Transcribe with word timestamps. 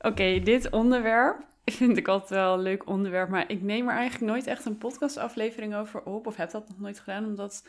Oké, 0.00 0.40
dit 0.40 0.70
onderwerp 0.70 1.44
vind 1.64 1.96
ik 1.96 2.08
altijd 2.08 2.30
wel 2.30 2.54
een 2.54 2.62
leuk 2.62 2.86
onderwerp, 2.86 3.28
maar 3.28 3.50
ik 3.50 3.62
neem 3.62 3.88
er 3.88 3.94
eigenlijk 3.94 4.32
nooit 4.32 4.46
echt 4.46 4.64
een 4.64 4.78
podcastaflevering 4.78 5.74
over 5.74 6.02
op, 6.02 6.26
of 6.26 6.36
heb 6.36 6.50
dat 6.50 6.68
nog 6.68 6.78
nooit 6.78 6.98
gedaan, 6.98 7.24
omdat 7.24 7.66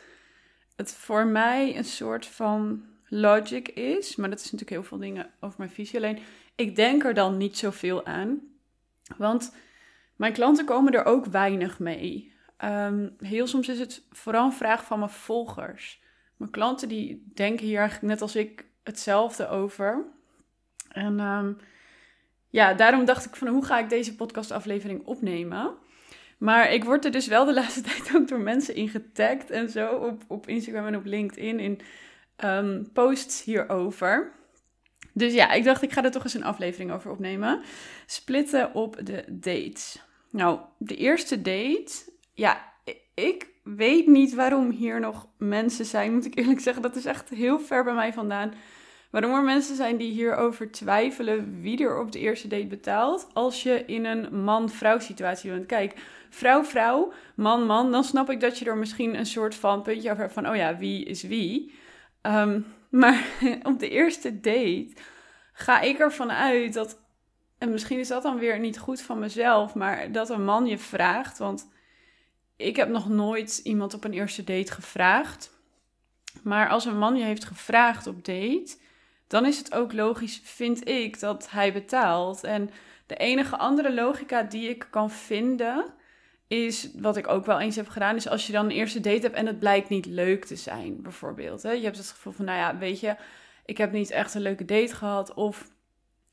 het 0.76 0.94
voor 0.94 1.26
mij 1.26 1.76
een 1.76 1.84
soort 1.84 2.26
van 2.26 2.84
logic 3.08 3.68
is. 3.68 4.16
Maar 4.16 4.30
dat 4.30 4.38
is 4.38 4.44
natuurlijk 4.44 4.70
heel 4.70 4.82
veel 4.82 4.98
dingen 4.98 5.30
over 5.40 5.58
mijn 5.58 5.70
visie. 5.70 5.98
Alleen, 5.98 6.18
ik 6.54 6.76
denk 6.76 7.04
er 7.04 7.14
dan 7.14 7.36
niet 7.36 7.58
zoveel 7.58 8.06
aan, 8.06 8.40
want 9.16 9.56
mijn 10.16 10.32
klanten 10.32 10.64
komen 10.64 10.92
er 10.92 11.04
ook 11.04 11.26
weinig 11.26 11.78
mee. 11.78 12.32
Ehm, 12.56 13.08
heel 13.18 13.46
soms 13.46 13.68
is 13.68 13.78
het 13.78 14.06
vooral 14.10 14.44
een 14.44 14.52
vraag 14.52 14.84
van 14.84 14.98
mijn 14.98 15.10
volgers. 15.10 16.02
Mijn 16.36 16.50
klanten 16.50 16.88
die 16.88 17.30
denken 17.34 17.66
hier 17.66 17.78
eigenlijk 17.78 18.12
net 18.12 18.22
als 18.22 18.36
ik 18.36 18.64
hetzelfde 18.82 19.48
over. 19.48 20.04
En 20.88 21.20
um, 21.20 21.58
ja, 22.52 22.74
daarom 22.74 23.04
dacht 23.04 23.24
ik 23.24 23.36
van 23.36 23.48
hoe 23.48 23.64
ga 23.64 23.78
ik 23.78 23.88
deze 23.88 24.14
podcastaflevering 24.14 25.06
opnemen? 25.06 25.74
Maar 26.38 26.72
ik 26.72 26.84
word 26.84 27.04
er 27.04 27.10
dus 27.10 27.26
wel 27.26 27.44
de 27.44 27.54
laatste 27.60 27.80
tijd 27.80 28.16
ook 28.16 28.28
door 28.28 28.40
mensen 28.40 28.74
in 28.74 28.88
getagd 28.88 29.50
en 29.50 29.70
zo 29.70 29.94
op, 29.94 30.22
op 30.28 30.48
Instagram 30.48 30.86
en 30.86 30.96
op 30.96 31.04
LinkedIn 31.04 31.60
in 31.60 31.80
um, 32.44 32.92
posts 32.92 33.44
hierover. 33.44 34.32
Dus 35.12 35.32
ja, 35.32 35.52
ik 35.52 35.64
dacht 35.64 35.82
ik 35.82 35.92
ga 35.92 36.04
er 36.04 36.10
toch 36.10 36.24
eens 36.24 36.34
een 36.34 36.44
aflevering 36.44 36.92
over 36.92 37.10
opnemen. 37.10 37.62
Splitten 38.06 38.74
op 38.74 38.96
de 39.02 39.24
dates. 39.28 40.02
Nou, 40.30 40.60
de 40.78 40.96
eerste 40.96 41.42
date, 41.42 41.92
ja, 42.32 42.72
ik 43.14 43.46
weet 43.64 44.06
niet 44.06 44.34
waarom 44.34 44.70
hier 44.70 45.00
nog 45.00 45.28
mensen 45.38 45.84
zijn, 45.84 46.14
moet 46.14 46.26
ik 46.26 46.38
eerlijk 46.38 46.60
zeggen. 46.60 46.82
Dat 46.82 46.96
is 46.96 47.04
echt 47.04 47.28
heel 47.28 47.60
ver 47.60 47.84
bij 47.84 47.94
mij 47.94 48.12
vandaan. 48.12 48.54
Waarom 49.12 49.34
er 49.34 49.42
mensen 49.42 49.76
zijn 49.76 49.96
die 49.96 50.12
hierover 50.12 50.70
twijfelen 50.70 51.60
wie 51.60 51.82
er 51.82 52.00
op 52.00 52.12
de 52.12 52.18
eerste 52.18 52.48
date 52.48 52.66
betaalt 52.66 53.28
als 53.32 53.62
je 53.62 53.84
in 53.84 54.04
een 54.04 54.44
man-vrouw 54.44 54.98
situatie 54.98 55.50
bent. 55.50 55.66
Kijk, 55.66 55.94
vrouw-vrouw, 56.30 57.12
man-man, 57.34 57.90
dan 57.90 58.04
snap 58.04 58.30
ik 58.30 58.40
dat 58.40 58.58
je 58.58 58.64
er 58.64 58.76
misschien 58.76 59.18
een 59.18 59.26
soort 59.26 59.54
van 59.54 59.82
puntje 59.82 60.10
over 60.10 60.22
hebt 60.22 60.34
van, 60.34 60.48
oh 60.48 60.56
ja, 60.56 60.76
wie 60.76 61.04
is 61.04 61.22
wie. 61.22 61.74
Ehm, 62.20 62.60
maar 62.88 63.26
op 63.62 63.78
de 63.78 63.88
eerste 63.88 64.40
date 64.40 64.92
ga 65.52 65.80
ik 65.80 65.98
ervan 65.98 66.30
uit 66.30 66.72
dat, 66.72 67.00
en 67.58 67.70
misschien 67.70 67.98
is 67.98 68.08
dat 68.08 68.22
dan 68.22 68.38
weer 68.38 68.58
niet 68.58 68.78
goed 68.78 69.00
van 69.00 69.18
mezelf, 69.18 69.74
maar 69.74 70.12
dat 70.12 70.30
een 70.30 70.44
man 70.44 70.66
je 70.66 70.78
vraagt, 70.78 71.38
want 71.38 71.70
ik 72.56 72.76
heb 72.76 72.88
nog 72.88 73.08
nooit 73.08 73.60
iemand 73.64 73.94
op 73.94 74.04
een 74.04 74.12
eerste 74.12 74.44
date 74.44 74.72
gevraagd. 74.72 75.50
Maar 76.42 76.68
als 76.68 76.84
een 76.84 76.98
man 76.98 77.16
je 77.16 77.24
heeft 77.24 77.44
gevraagd 77.44 78.06
op 78.06 78.24
date, 78.24 78.80
dan 79.32 79.46
is 79.46 79.58
het 79.58 79.74
ook 79.74 79.92
logisch, 79.92 80.40
vind 80.44 80.88
ik, 80.88 81.20
dat 81.20 81.50
hij 81.50 81.72
betaalt. 81.72 82.44
En 82.44 82.70
de 83.06 83.16
enige 83.16 83.56
andere 83.56 83.94
logica 83.94 84.42
die 84.42 84.68
ik 84.68 84.86
kan 84.90 85.10
vinden, 85.10 85.84
is 86.46 86.90
wat 87.00 87.16
ik 87.16 87.28
ook 87.28 87.46
wel 87.46 87.60
eens 87.60 87.76
heb 87.76 87.88
gedaan, 87.88 88.16
is 88.16 88.28
als 88.28 88.46
je 88.46 88.52
dan 88.52 88.64
een 88.64 88.70
eerste 88.70 89.00
date 89.00 89.20
hebt 89.20 89.34
en 89.34 89.46
het 89.46 89.58
blijkt 89.58 89.88
niet 89.88 90.06
leuk 90.06 90.44
te 90.44 90.56
zijn, 90.56 91.02
bijvoorbeeld. 91.02 91.62
Hè? 91.62 91.70
Je 91.70 91.84
hebt 91.84 91.96
het 91.96 92.10
gevoel 92.10 92.32
van, 92.32 92.44
nou 92.44 92.58
ja, 92.58 92.78
weet 92.78 93.00
je, 93.00 93.16
ik 93.64 93.78
heb 93.78 93.92
niet 93.92 94.10
echt 94.10 94.34
een 94.34 94.42
leuke 94.42 94.64
date 94.64 94.94
gehad, 94.94 95.34
of 95.34 95.70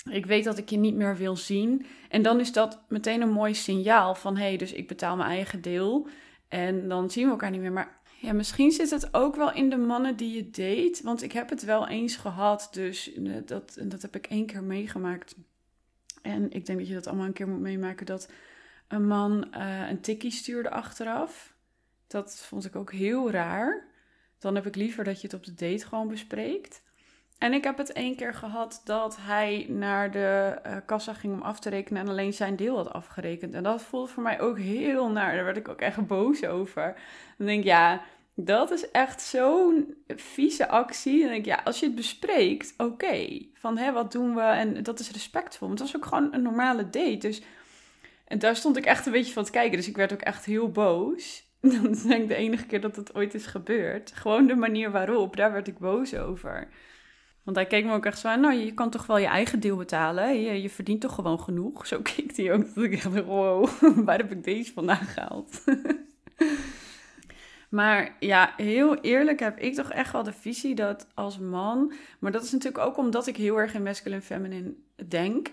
ik 0.09 0.25
weet 0.25 0.43
dat 0.43 0.57
ik 0.57 0.69
je 0.69 0.77
niet 0.77 0.95
meer 0.95 1.17
wil 1.17 1.35
zien. 1.35 1.85
En 2.09 2.21
dan 2.21 2.39
is 2.39 2.51
dat 2.51 2.83
meteen 2.87 3.21
een 3.21 3.31
mooi 3.31 3.53
signaal 3.53 4.15
van, 4.15 4.37
hé, 4.37 4.43
hey, 4.43 4.57
dus 4.57 4.73
ik 4.73 4.87
betaal 4.87 5.15
mijn 5.15 5.29
eigen 5.29 5.61
deel. 5.61 6.07
En 6.47 6.87
dan 6.87 7.09
zien 7.09 7.25
we 7.25 7.31
elkaar 7.31 7.51
niet 7.51 7.61
meer. 7.61 7.71
Maar 7.71 7.98
ja, 8.21 8.33
misschien 8.33 8.71
zit 8.71 8.89
het 8.89 9.13
ook 9.13 9.35
wel 9.35 9.53
in 9.53 9.69
de 9.69 9.77
mannen 9.77 10.15
die 10.15 10.35
je 10.35 10.49
date. 10.49 10.99
Want 11.03 11.21
ik 11.21 11.31
heb 11.31 11.49
het 11.49 11.63
wel 11.63 11.87
eens 11.87 12.15
gehad, 12.15 12.67
dus 12.71 13.13
eh, 13.13 13.33
dat, 13.45 13.77
dat 13.83 14.01
heb 14.01 14.15
ik 14.15 14.27
één 14.27 14.45
keer 14.45 14.63
meegemaakt. 14.63 15.35
En 16.21 16.51
ik 16.51 16.65
denk 16.65 16.79
dat 16.79 16.87
je 16.87 16.93
dat 16.93 17.07
allemaal 17.07 17.25
een 17.25 17.33
keer 17.33 17.47
moet 17.47 17.59
meemaken. 17.59 18.05
Dat 18.05 18.31
een 18.87 19.07
man 19.07 19.47
uh, 19.55 19.89
een 19.89 20.01
tikkie 20.01 20.31
stuurde 20.31 20.69
achteraf. 20.69 21.53
Dat 22.07 22.37
vond 22.37 22.65
ik 22.65 22.75
ook 22.75 22.91
heel 22.91 23.31
raar. 23.31 23.87
Dan 24.39 24.55
heb 24.55 24.65
ik 24.65 24.75
liever 24.75 25.03
dat 25.03 25.21
je 25.21 25.27
het 25.27 25.35
op 25.35 25.45
de 25.45 25.53
date 25.53 25.87
gewoon 25.87 26.07
bespreekt. 26.07 26.81
En 27.39 27.53
ik 27.53 27.63
heb 27.63 27.77
het 27.77 27.91
één 27.91 28.15
keer 28.15 28.33
gehad 28.33 28.81
dat 28.83 29.17
hij 29.19 29.65
naar 29.69 30.11
de 30.11 30.59
uh, 30.65 30.75
kassa 30.85 31.13
ging 31.13 31.33
om 31.33 31.41
af 31.41 31.59
te 31.59 31.69
rekenen 31.69 32.01
en 32.01 32.09
alleen 32.09 32.33
zijn 32.33 32.55
deel 32.55 32.75
had 32.75 32.93
afgerekend. 32.93 33.53
En 33.53 33.63
dat 33.63 33.81
voelde 33.81 34.11
voor 34.11 34.23
mij 34.23 34.39
ook 34.39 34.57
heel 34.57 35.09
naar. 35.09 35.35
Daar 35.35 35.43
werd 35.43 35.57
ik 35.57 35.67
ook 35.67 35.81
echt 35.81 36.07
boos 36.07 36.45
over. 36.45 36.95
Dan 37.37 37.47
denk 37.47 37.59
ik, 37.59 37.65
ja, 37.65 38.01
dat 38.35 38.71
is 38.71 38.91
echt 38.91 39.21
zo'n 39.21 39.95
vieze 40.07 40.67
actie. 40.67 41.21
En 41.21 41.27
denk 41.27 41.39
ik, 41.39 41.45
ja, 41.45 41.61
als 41.63 41.79
je 41.79 41.85
het 41.85 41.95
bespreekt, 41.95 42.73
oké. 42.77 43.45
Van, 43.53 43.77
hè, 43.77 43.91
wat 43.91 44.11
doen 44.11 44.35
we? 44.35 44.41
En 44.41 44.83
dat 44.83 44.99
is 44.99 45.11
respectvol. 45.11 45.67
Want 45.67 45.79
het 45.79 45.91
was 45.91 46.01
ook 46.01 46.07
gewoon 46.07 46.33
een 46.33 46.41
normale 46.41 46.89
date. 46.89 47.17
Dus 47.17 47.41
en 48.29 48.39
daar 48.39 48.55
stond 48.55 48.77
ik 48.77 48.85
echt 48.85 49.05
een 49.05 49.11
beetje 49.11 49.33
van 49.33 49.43
te 49.43 49.51
kijken. 49.51 49.77
Dus 49.77 49.87
ik 49.87 49.97
werd 49.97 50.13
ook 50.13 50.21
echt 50.21 50.45
heel 50.45 50.71
boos. 50.71 51.47
Dat 51.61 51.91
is 51.91 52.01
denk 52.01 52.21
ik 52.21 52.27
de 52.27 52.35
enige 52.35 52.65
keer 52.65 52.81
dat 52.81 52.95
het 52.95 53.15
ooit 53.15 53.33
is 53.33 53.45
gebeurd. 53.45 54.11
Gewoon 54.15 54.47
de 54.47 54.55
manier 54.55 54.91
waarop, 54.91 55.35
daar 55.35 55.51
werd 55.51 55.67
ik 55.67 55.77
boos 55.77 56.15
over. 56.15 56.67
Want 57.49 57.61
hij 57.61 57.79
keek 57.79 57.85
me 57.85 57.93
ook 57.93 58.05
echt 58.05 58.19
zo 58.19 58.27
aan, 58.27 58.39
nou, 58.39 58.53
je 58.53 58.73
kan 58.73 58.89
toch 58.89 59.05
wel 59.05 59.17
je 59.17 59.25
eigen 59.25 59.59
deel 59.59 59.77
betalen. 59.77 60.41
Je, 60.41 60.61
je 60.61 60.69
verdient 60.69 61.01
toch 61.01 61.15
gewoon 61.15 61.39
genoeg. 61.39 61.87
Zo 61.87 62.01
keek 62.01 62.37
hij 62.37 62.53
ook. 62.53 62.75
Dat 62.75 62.83
ik 62.83 63.03
dacht, 63.03 63.25
wow, 63.25 63.69
waar 64.05 64.17
heb 64.17 64.31
ik 64.31 64.43
deze 64.43 64.73
vandaan 64.73 65.05
gehaald? 65.05 65.63
maar 67.79 68.15
ja, 68.19 68.53
heel 68.57 68.95
eerlijk 68.95 69.39
heb 69.39 69.59
ik 69.59 69.75
toch 69.75 69.91
echt 69.91 70.11
wel 70.11 70.23
de 70.23 70.33
visie 70.33 70.75
dat 70.75 71.07
als 71.13 71.39
man... 71.39 71.93
Maar 72.19 72.31
dat 72.31 72.43
is 72.43 72.51
natuurlijk 72.51 72.85
ook 72.85 72.97
omdat 72.97 73.27
ik 73.27 73.37
heel 73.37 73.57
erg 73.57 73.73
in 73.73 73.83
masculine 73.83 74.21
feminine 74.21 74.73
denk... 75.07 75.51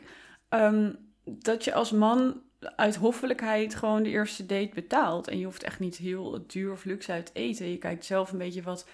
Ehm, 0.49 0.93
dat 1.25 1.65
je 1.65 1.75
als 1.75 1.93
man 1.93 2.43
uit 2.77 2.97
hoffelijkheid 2.97 3.75
gewoon 3.75 4.03
de 4.03 4.11
eerste 4.11 4.47
date 4.47 4.75
betaalt. 4.75 5.29
En 5.29 5.39
je 5.39 5.45
hoeft 5.45 5.63
echt 5.63 5.79
niet 5.79 5.97
heel 5.97 6.45
duur 6.47 6.73
of 6.73 6.85
luxe 6.85 7.13
uit 7.13 7.27
te 7.27 7.41
eten. 7.41 7.71
Je 7.71 7.79
kijkt 7.79 8.05
zelf 8.05 8.33
een 8.33 8.39
beetje 8.39 8.63
wat 8.63 8.87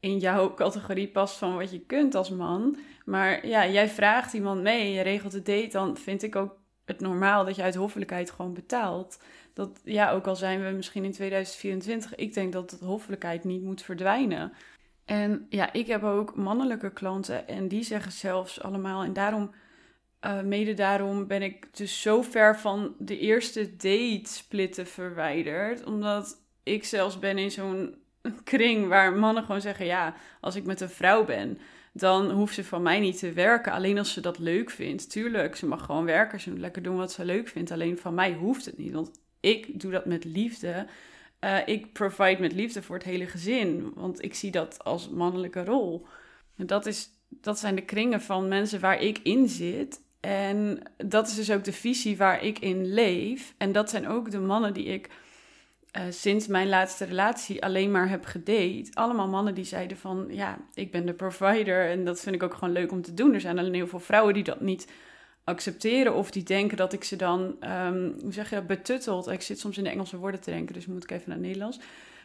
in 0.00 0.18
jouw 0.18 0.54
categorie 0.54 1.08
past 1.08 1.36
van 1.36 1.56
wat 1.56 1.70
je 1.70 1.80
kunt 1.80 2.14
als 2.14 2.30
man. 2.30 2.76
Maar 3.04 3.46
ja, 3.46 3.66
jij 3.66 3.88
vraagt 3.88 4.32
iemand 4.32 4.62
mee 4.62 4.92
je 4.92 5.00
regelt 5.00 5.32
de 5.32 5.42
date, 5.42 5.68
dan 5.68 5.96
vind 5.96 6.22
ik 6.22 6.36
ook 6.36 6.56
het 6.84 7.00
normaal 7.00 7.44
dat 7.44 7.56
je 7.56 7.62
uit 7.62 7.74
hoffelijkheid 7.74 8.30
gewoon 8.30 8.54
betaalt. 8.54 9.22
Dat 9.54 9.80
ja, 9.84 10.10
ook 10.10 10.26
al 10.26 10.36
zijn 10.36 10.64
we 10.64 10.70
misschien 10.70 11.04
in 11.04 11.12
2024, 11.12 12.14
ik 12.14 12.34
denk 12.34 12.52
dat 12.52 12.70
de 12.70 12.84
hoffelijkheid 12.84 13.44
niet 13.44 13.62
moet 13.62 13.82
verdwijnen. 13.82 14.52
En 15.04 15.46
ja, 15.48 15.72
ik 15.72 15.86
heb 15.86 16.02
ook 16.02 16.36
mannelijke 16.36 16.92
klanten 16.92 17.48
en 17.48 17.68
die 17.68 17.82
zeggen 17.82 18.12
zelfs 18.12 18.60
allemaal, 18.60 19.02
en 19.02 19.12
daarom, 19.12 19.50
uh, 20.26 20.40
mede 20.40 20.74
daarom 20.74 21.26
ben 21.26 21.42
ik 21.42 21.76
dus 21.76 22.00
zo 22.00 22.22
ver 22.22 22.58
van 22.58 22.94
de 22.98 23.18
eerste 23.18 23.76
date 23.76 24.22
splitten 24.24 24.86
verwijderd. 24.86 25.84
Omdat 25.84 26.36
ik 26.62 26.84
zelfs 26.84 27.18
ben 27.18 27.38
in 27.38 27.50
zo'n 27.50 27.94
kring 28.44 28.88
waar 28.88 29.12
mannen 29.12 29.44
gewoon 29.44 29.60
zeggen: 29.60 29.86
ja, 29.86 30.14
als 30.40 30.56
ik 30.56 30.64
met 30.64 30.80
een 30.80 30.90
vrouw 30.90 31.24
ben, 31.24 31.58
dan 31.92 32.30
hoeft 32.30 32.54
ze 32.54 32.64
van 32.64 32.82
mij 32.82 33.00
niet 33.00 33.18
te 33.18 33.32
werken. 33.32 33.72
Alleen 33.72 33.98
als 33.98 34.12
ze 34.12 34.20
dat 34.20 34.38
leuk 34.38 34.70
vindt. 34.70 35.10
Tuurlijk, 35.10 35.56
ze 35.56 35.66
mag 35.66 35.84
gewoon 35.84 36.04
werken. 36.04 36.40
Ze 36.40 36.50
moet 36.50 36.58
lekker 36.58 36.82
doen 36.82 36.96
wat 36.96 37.12
ze 37.12 37.24
leuk 37.24 37.48
vindt. 37.48 37.70
Alleen 37.70 37.98
van 37.98 38.14
mij 38.14 38.32
hoeft 38.32 38.64
het 38.64 38.78
niet. 38.78 38.92
Want 38.92 39.10
ik 39.40 39.80
doe 39.80 39.90
dat 39.90 40.06
met 40.06 40.24
liefde. 40.24 40.86
Uh, 41.40 41.58
ik 41.66 41.92
provide 41.92 42.40
met 42.40 42.52
liefde 42.52 42.82
voor 42.82 42.96
het 42.96 43.04
hele 43.04 43.26
gezin. 43.26 43.92
Want 43.94 44.24
ik 44.24 44.34
zie 44.34 44.50
dat 44.50 44.84
als 44.84 45.08
mannelijke 45.08 45.64
rol. 45.64 46.06
Dat, 46.56 46.86
is, 46.86 47.10
dat 47.28 47.58
zijn 47.58 47.74
de 47.74 47.84
kringen 47.84 48.20
van 48.20 48.48
mensen 48.48 48.80
waar 48.80 49.02
ik 49.02 49.18
in 49.18 49.48
zit. 49.48 50.00
En 50.20 50.82
dat 50.96 51.28
is 51.28 51.34
dus 51.34 51.50
ook 51.50 51.64
de 51.64 51.72
visie 51.72 52.16
waar 52.16 52.44
ik 52.44 52.58
in 52.58 52.92
leef. 52.92 53.54
En 53.58 53.72
dat 53.72 53.90
zijn 53.90 54.08
ook 54.08 54.30
de 54.30 54.40
mannen 54.40 54.74
die 54.74 54.84
ik 54.84 55.08
uh, 55.96 56.02
sinds 56.10 56.46
mijn 56.46 56.68
laatste 56.68 57.04
relatie 57.04 57.62
alleen 57.62 57.90
maar 57.90 58.08
heb 58.08 58.24
gedate. 58.24 58.88
Allemaal 58.92 59.28
mannen 59.28 59.54
die 59.54 59.64
zeiden 59.64 59.96
van, 59.96 60.26
ja, 60.30 60.58
ik 60.74 60.90
ben 60.92 61.06
de 61.06 61.14
provider 61.14 61.90
en 61.90 62.04
dat 62.04 62.20
vind 62.20 62.34
ik 62.34 62.42
ook 62.42 62.54
gewoon 62.54 62.72
leuk 62.72 62.92
om 62.92 63.02
te 63.02 63.14
doen. 63.14 63.34
Er 63.34 63.40
zijn 63.40 63.58
alleen 63.58 63.74
heel 63.74 63.86
veel 63.86 64.00
vrouwen 64.00 64.34
die 64.34 64.44
dat 64.44 64.60
niet 64.60 64.88
accepteren 65.44 66.14
of 66.14 66.30
die 66.30 66.42
denken 66.42 66.76
dat 66.76 66.92
ik 66.92 67.04
ze 67.04 67.16
dan, 67.16 67.56
um, 67.60 68.14
hoe 68.22 68.32
zeg 68.32 68.50
je 68.50 68.62
betutteld. 68.62 69.28
Ik 69.28 69.42
zit 69.42 69.58
soms 69.58 69.78
in 69.78 69.84
de 69.84 69.90
Engelse 69.90 70.16
woorden 70.16 70.40
te 70.40 70.50
denken, 70.50 70.74
dus 70.74 70.86
moet 70.86 71.02
ik 71.02 71.10
even 71.10 71.24
naar 71.26 71.36
het 71.36 71.46
Nederlands. 71.46 71.80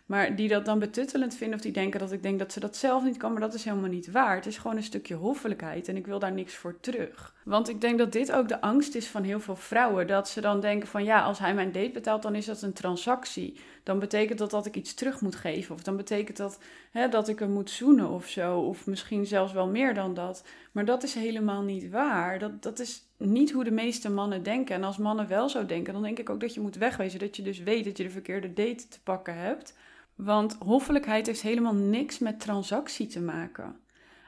Maar 0.05 0.35
die 0.35 0.47
dat 0.47 0.65
dan 0.65 0.79
betuttelend 0.79 1.35
vinden 1.35 1.57
of 1.57 1.63
die 1.63 1.71
denken 1.71 1.99
dat 1.99 2.11
ik 2.11 2.23
denk 2.23 2.39
dat 2.39 2.51
ze 2.51 2.59
dat 2.59 2.75
zelf 2.75 3.03
niet 3.03 3.17
kan. 3.17 3.31
Maar 3.31 3.41
dat 3.41 3.53
is 3.53 3.63
helemaal 3.63 3.89
niet 3.89 4.11
waar. 4.11 4.35
Het 4.35 4.45
is 4.45 4.57
gewoon 4.57 4.77
een 4.77 4.83
stukje 4.83 5.15
hoffelijkheid 5.15 5.87
en 5.87 5.97
ik 5.97 6.05
wil 6.05 6.19
daar 6.19 6.31
niks 6.31 6.55
voor 6.55 6.79
terug. 6.79 7.33
Want 7.43 7.69
ik 7.69 7.81
denk 7.81 7.97
dat 7.97 8.11
dit 8.11 8.31
ook 8.31 8.47
de 8.47 8.61
angst 8.61 8.95
is 8.95 9.07
van 9.07 9.23
heel 9.23 9.39
veel 9.39 9.55
vrouwen. 9.55 10.07
Dat 10.07 10.29
ze 10.29 10.41
dan 10.41 10.59
denken 10.59 10.87
van 10.87 11.03
ja, 11.03 11.21
als 11.21 11.39
hij 11.39 11.53
mijn 11.53 11.71
date 11.71 11.91
betaalt, 11.91 12.21
dan 12.21 12.35
is 12.35 12.45
dat 12.45 12.61
een 12.61 12.73
transactie. 12.73 13.59
Dan 13.83 13.99
betekent 13.99 14.39
dat 14.39 14.51
dat 14.51 14.65
ik 14.65 14.75
iets 14.75 14.93
terug 14.93 15.21
moet 15.21 15.35
geven. 15.35 15.75
Of 15.75 15.83
dan 15.83 15.97
betekent 15.97 16.37
dat 16.37 16.59
hè, 16.91 17.07
dat 17.07 17.27
ik 17.27 17.39
hem 17.39 17.51
moet 17.51 17.69
zoenen 17.69 18.09
of 18.09 18.27
zo. 18.27 18.59
Of 18.59 18.85
misschien 18.85 19.25
zelfs 19.25 19.53
wel 19.53 19.67
meer 19.67 19.93
dan 19.93 20.13
dat. 20.13 20.43
Maar 20.71 20.85
dat 20.85 21.03
is 21.03 21.13
helemaal 21.13 21.61
niet 21.61 21.89
waar. 21.89 22.39
Dat, 22.39 22.63
dat 22.63 22.79
is 22.79 23.05
niet 23.17 23.51
hoe 23.51 23.63
de 23.63 23.71
meeste 23.71 24.09
mannen 24.09 24.43
denken. 24.43 24.75
En 24.75 24.83
als 24.83 24.97
mannen 24.97 25.27
wel 25.27 25.49
zo 25.49 25.65
denken, 25.65 25.93
dan 25.93 26.03
denk 26.03 26.19
ik 26.19 26.29
ook 26.29 26.39
dat 26.39 26.53
je 26.53 26.61
moet 26.61 26.75
wegwezen. 26.75 27.19
Dat 27.19 27.35
je 27.35 27.43
dus 27.43 27.59
weet 27.59 27.85
dat 27.85 27.97
je 27.97 28.03
de 28.03 28.09
verkeerde 28.09 28.53
date 28.53 28.87
te 28.87 28.99
pakken 29.03 29.37
hebt. 29.37 29.73
Want 30.15 30.57
hoffelijkheid 30.59 31.25
heeft 31.25 31.41
helemaal 31.41 31.73
niks 31.73 32.19
met 32.19 32.39
transactie 32.39 33.07
te 33.07 33.21
maken. 33.21 33.79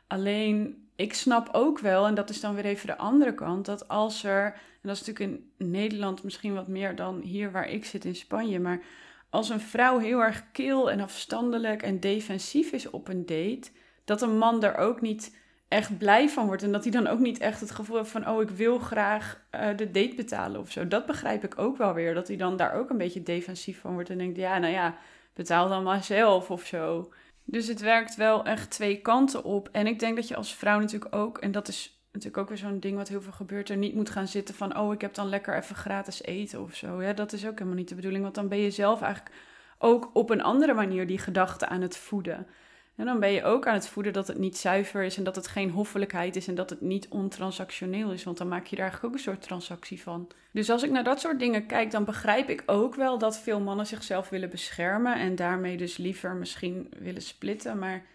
Alleen 0.07 0.83
ik 0.95 1.13
snap 1.13 1.49
ook 1.51 1.79
wel, 1.79 2.07
en 2.07 2.15
dat 2.15 2.29
is 2.29 2.41
dan 2.41 2.55
weer 2.55 2.65
even 2.65 2.87
de 2.87 2.97
andere 2.97 3.33
kant, 3.33 3.65
dat 3.65 3.87
als 3.87 4.23
er, 4.23 4.45
en 4.45 4.79
dat 4.81 4.95
is 4.95 5.05
natuurlijk 5.05 5.41
in 5.57 5.67
Nederland 5.71 6.23
misschien 6.23 6.53
wat 6.53 6.67
meer 6.67 6.95
dan 6.95 7.19
hier 7.19 7.51
waar 7.51 7.69
ik 7.69 7.85
zit 7.85 8.05
in 8.05 8.15
Spanje, 8.15 8.59
maar 8.59 8.81
als 9.29 9.49
een 9.49 9.59
vrouw 9.59 9.97
heel 9.97 10.19
erg 10.19 10.51
kil 10.51 10.91
en 10.91 10.99
afstandelijk 10.99 11.81
en 11.81 11.99
defensief 11.99 12.71
is 12.71 12.89
op 12.89 13.07
een 13.07 13.25
date, 13.25 13.69
dat 14.05 14.21
een 14.21 14.37
man 14.37 14.59
daar 14.59 14.77
ook 14.77 15.01
niet 15.01 15.37
echt 15.67 15.97
blij 15.97 16.29
van 16.29 16.45
wordt. 16.45 16.63
En 16.63 16.71
dat 16.71 16.83
hij 16.83 16.91
dan 16.91 17.07
ook 17.07 17.19
niet 17.19 17.39
echt 17.39 17.59
het 17.59 17.71
gevoel 17.71 17.97
heeft 17.97 18.09
van, 18.09 18.29
oh, 18.29 18.41
ik 18.41 18.49
wil 18.49 18.79
graag 18.79 19.45
uh, 19.55 19.67
de 19.77 19.91
date 19.91 20.15
betalen 20.15 20.59
of 20.59 20.71
zo. 20.71 20.87
Dat 20.87 21.05
begrijp 21.05 21.43
ik 21.43 21.59
ook 21.59 21.77
wel 21.77 21.93
weer. 21.93 22.13
Dat 22.13 22.27
hij 22.27 22.37
dan 22.37 22.57
daar 22.57 22.73
ook 22.73 22.89
een 22.89 22.97
beetje 22.97 23.23
defensief 23.23 23.79
van 23.79 23.93
wordt 23.93 24.09
en 24.09 24.17
denkt, 24.17 24.37
ja, 24.37 24.57
nou 24.57 24.73
ja, 24.73 24.97
betaal 25.35 25.69
dan 25.69 25.83
maar 25.83 26.03
zelf 26.03 26.51
of 26.51 26.65
zo. 26.65 27.13
Dus 27.43 27.67
het 27.67 27.81
werkt 27.81 28.15
wel 28.15 28.45
echt 28.45 28.69
twee 28.69 29.01
kanten 29.01 29.43
op. 29.43 29.69
En 29.71 29.87
ik 29.87 29.99
denk 29.99 30.15
dat 30.15 30.27
je 30.27 30.35
als 30.35 30.55
vrouw 30.55 30.79
natuurlijk 30.79 31.15
ook, 31.15 31.37
en 31.37 31.51
dat 31.51 31.67
is 31.67 31.99
natuurlijk 32.11 32.37
ook 32.37 32.49
weer 32.49 32.57
zo'n 32.57 32.79
ding 32.79 32.97
wat 32.97 33.07
heel 33.07 33.21
veel 33.21 33.31
gebeurt, 33.31 33.69
er 33.69 33.77
niet 33.77 33.95
moet 33.95 34.09
gaan 34.09 34.27
zitten 34.27 34.55
van, 34.55 34.77
oh, 34.77 34.93
ik 34.93 35.01
heb 35.01 35.13
dan 35.13 35.29
lekker 35.29 35.55
even 35.57 35.75
gratis 35.75 36.23
eten 36.23 36.61
of 36.61 36.75
zo. 36.75 37.01
Ja, 37.01 37.13
dat 37.13 37.33
is 37.33 37.45
ook 37.45 37.57
helemaal 37.57 37.77
niet 37.77 37.89
de 37.89 37.95
bedoeling, 37.95 38.23
want 38.23 38.35
dan 38.35 38.47
ben 38.47 38.57
je 38.57 38.71
zelf 38.71 39.01
eigenlijk 39.01 39.35
ook 39.77 40.09
op 40.13 40.29
een 40.29 40.43
andere 40.43 40.73
manier 40.73 41.07
die 41.07 41.17
gedachte 41.17 41.67
aan 41.67 41.81
het 41.81 41.97
voeden. 41.97 42.47
En 42.95 43.05
dan 43.05 43.19
ben 43.19 43.31
je 43.31 43.43
ook 43.43 43.67
aan 43.67 43.73
het 43.73 43.87
voeden 43.87 44.13
dat 44.13 44.27
het 44.27 44.37
niet 44.37 44.57
zuiver 44.57 45.03
is 45.03 45.17
en 45.17 45.23
dat 45.23 45.35
het 45.35 45.47
geen 45.47 45.69
hoffelijkheid 45.69 46.35
is 46.35 46.47
en 46.47 46.55
dat 46.55 46.69
het 46.69 46.81
niet 46.81 47.07
ontransactioneel 47.09 48.11
is, 48.11 48.23
want 48.23 48.37
dan 48.37 48.47
maak 48.47 48.65
je 48.65 48.75
daar 48.75 48.85
eigenlijk 48.85 49.13
ook 49.13 49.19
een 49.19 49.25
soort 49.25 49.41
transactie 49.41 50.01
van. 50.01 50.27
Dus 50.51 50.69
als 50.69 50.83
ik 50.83 50.91
naar 50.91 51.03
dat 51.03 51.19
soort 51.19 51.39
dingen 51.39 51.65
kijk, 51.65 51.91
dan 51.91 52.05
begrijp 52.05 52.49
ik 52.49 52.63
ook 52.65 52.95
wel 52.95 53.17
dat 53.17 53.39
veel 53.39 53.59
mannen 53.59 53.85
zichzelf 53.85 54.29
willen 54.29 54.49
beschermen 54.49 55.15
en 55.15 55.35
daarmee 55.35 55.77
dus 55.77 55.97
liever 55.97 56.35
misschien 56.35 56.93
willen 56.99 57.21
splitten. 57.21 57.79
Maar 57.79 58.05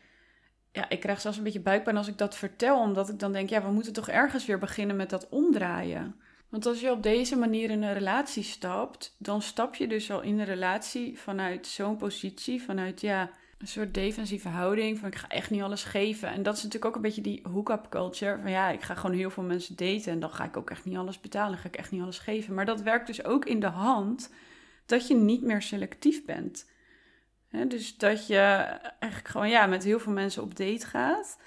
ja, 0.73 0.89
ik 0.89 1.01
krijg 1.01 1.21
zelfs 1.21 1.37
een 1.37 1.45
beetje 1.45 1.61
buikpijn 1.61 1.97
als 1.97 2.09
ik 2.09 2.19
dat 2.19 2.37
vertel, 2.37 2.81
omdat 2.81 3.09
ik 3.09 3.19
dan 3.19 3.33
denk, 3.33 3.49
ja, 3.49 3.63
we 3.63 3.71
moeten 3.71 3.93
toch 3.93 4.09
ergens 4.09 4.47
weer 4.47 4.59
beginnen 4.59 4.97
met 4.97 5.11
dat 5.11 5.29
omdraaien. 5.29 6.21
Want 6.49 6.67
als 6.67 6.81
je 6.81 6.91
op 6.91 7.03
deze 7.03 7.37
manier 7.37 7.71
in 7.71 7.83
een 7.83 7.93
relatie 7.93 8.43
stapt, 8.43 9.15
dan 9.19 9.43
stap 9.43 9.75
je 9.75 9.89
dus 9.89 10.11
al 10.11 10.21
in 10.21 10.39
een 10.39 10.45
relatie 10.45 11.19
vanuit 11.19 11.67
zo'n 11.67 11.97
positie, 11.97 12.63
vanuit 12.63 13.01
ja 13.01 13.31
een 13.61 13.69
soort 13.69 13.95
defensieve 13.95 14.49
houding 14.49 14.99
van 14.99 15.09
ik 15.09 15.15
ga 15.15 15.29
echt 15.29 15.51
niet 15.51 15.63
alles 15.63 15.85
geven. 15.85 16.29
En 16.29 16.43
dat 16.43 16.57
is 16.57 16.63
natuurlijk 16.63 16.91
ook 16.91 16.97
een 16.97 17.03
beetje 17.03 17.21
die 17.21 17.41
hook-up 17.53 17.87
culture 17.89 18.39
van 18.41 18.51
ja, 18.51 18.71
ik 18.71 18.83
ga 18.83 18.95
gewoon 18.95 19.17
heel 19.17 19.31
veel 19.31 19.43
mensen 19.43 19.77
daten 19.77 20.13
en 20.13 20.21
dan 20.21 20.31
ga 20.31 20.45
ik 20.45 20.57
ook 20.57 20.71
echt 20.71 20.85
niet 20.85 20.97
alles 20.97 21.21
betalen, 21.21 21.59
ga 21.59 21.69
ik 21.69 21.77
echt 21.77 21.91
niet 21.91 22.03
alles 22.03 22.19
geven. 22.19 22.55
Maar 22.55 22.65
dat 22.65 22.83
werkt 22.83 23.07
dus 23.07 23.25
ook 23.25 23.45
in 23.45 23.61
de 23.61 23.67
hand 23.67 24.33
dat 24.87 25.07
je 25.07 25.15
niet 25.15 25.43
meer 25.43 25.63
selectief 25.63 26.25
bent. 26.25 26.71
dus 27.69 27.97
dat 27.97 28.27
je 28.27 28.39
eigenlijk 28.99 29.29
gewoon 29.29 29.49
ja, 29.49 29.67
met 29.67 29.85
heel 29.85 30.01
veel 30.01 30.13
mensen 30.13 30.43
op 30.43 30.57
date 30.57 30.87
gaat. 30.87 31.39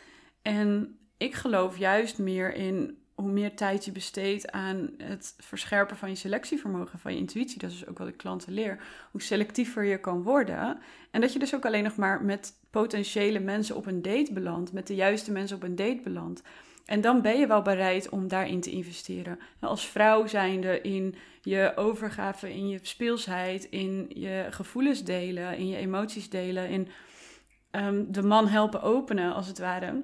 En 0.41 0.97
ik 1.17 1.33
geloof 1.33 1.77
juist 1.77 2.17
meer 2.17 2.53
in 2.53 3.02
hoe 3.15 3.31
meer 3.31 3.55
tijd 3.55 3.85
je 3.85 3.91
besteedt 3.91 4.51
aan 4.51 4.89
het 4.97 5.35
verscherpen 5.37 5.97
van 5.97 6.09
je 6.09 6.15
selectievermogen, 6.15 6.99
van 6.99 7.13
je 7.13 7.19
intuïtie, 7.19 7.59
dat 7.59 7.71
is 7.71 7.87
ook 7.87 7.97
wat 7.97 8.07
ik 8.07 8.17
klanten 8.17 8.53
leer, 8.53 8.79
hoe 9.11 9.21
selectiever 9.21 9.83
je 9.83 9.97
kan 9.97 10.23
worden. 10.23 10.77
En 11.11 11.21
dat 11.21 11.33
je 11.33 11.39
dus 11.39 11.55
ook 11.55 11.65
alleen 11.65 11.83
nog 11.83 11.95
maar 11.95 12.23
met 12.23 12.53
potentiële 12.69 13.39
mensen 13.39 13.75
op 13.75 13.85
een 13.85 14.01
date 14.01 14.33
belandt, 14.33 14.73
met 14.73 14.87
de 14.87 14.95
juiste 14.95 15.31
mensen 15.31 15.55
op 15.55 15.63
een 15.63 15.75
date 15.75 16.01
belandt. 16.03 16.41
En 16.85 17.01
dan 17.01 17.21
ben 17.21 17.39
je 17.39 17.47
wel 17.47 17.61
bereid 17.61 18.09
om 18.09 18.27
daarin 18.27 18.61
te 18.61 18.71
investeren. 18.71 19.39
Als 19.59 19.87
vrouw 19.87 20.27
zijnde 20.27 20.81
in 20.81 21.15
je 21.41 21.71
overgave, 21.75 22.53
in 22.53 22.67
je 22.67 22.79
speelsheid, 22.81 23.63
in 23.63 24.05
je 24.09 24.47
gevoelens 24.49 25.03
delen, 25.03 25.57
in 25.57 25.67
je 25.67 25.77
emoties 25.77 26.29
delen, 26.29 26.69
in 26.69 26.87
um, 27.71 28.11
de 28.11 28.23
man 28.23 28.47
helpen 28.47 28.81
openen, 28.81 29.33
als 29.33 29.47
het 29.47 29.59
ware. 29.59 30.03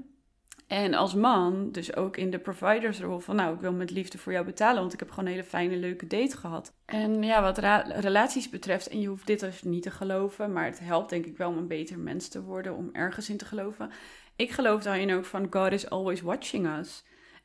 En 0.69 0.93
als 0.93 1.13
man, 1.13 1.71
dus 1.71 1.95
ook 1.95 2.17
in 2.17 2.29
de 2.29 2.39
providersrol 2.39 3.19
van, 3.19 3.35
nou, 3.35 3.53
ik 3.53 3.61
wil 3.61 3.73
met 3.73 3.91
liefde 3.91 4.17
voor 4.17 4.31
jou 4.31 4.45
betalen, 4.45 4.79
want 4.79 4.93
ik 4.93 4.99
heb 4.99 5.09
gewoon 5.09 5.25
een 5.25 5.31
hele 5.31 5.43
fijne, 5.43 5.75
leuke 5.75 6.07
date 6.07 6.37
gehad. 6.37 6.73
En 6.85 7.23
ja, 7.23 7.41
wat 7.41 7.57
relaties 7.99 8.49
betreft, 8.49 8.87
en 8.87 9.01
je 9.01 9.07
hoeft 9.07 9.27
dit 9.27 9.39
dus 9.39 9.63
niet 9.63 9.83
te 9.83 9.91
geloven, 9.91 10.53
maar 10.53 10.65
het 10.65 10.79
helpt 10.79 11.09
denk 11.09 11.25
ik 11.25 11.37
wel 11.37 11.49
om 11.49 11.57
een 11.57 11.67
beter 11.67 11.99
mens 11.99 12.27
te 12.27 12.41
worden, 12.41 12.75
om 12.75 12.89
ergens 12.93 13.29
in 13.29 13.37
te 13.37 13.45
geloven. 13.45 13.91
Ik 14.35 14.51
geloof 14.51 14.83
daarin 14.83 15.13
ook 15.13 15.25
van, 15.25 15.47
God 15.49 15.71
is 15.71 15.89
always 15.89 16.21
watching 16.21 16.77
us. 16.79 17.03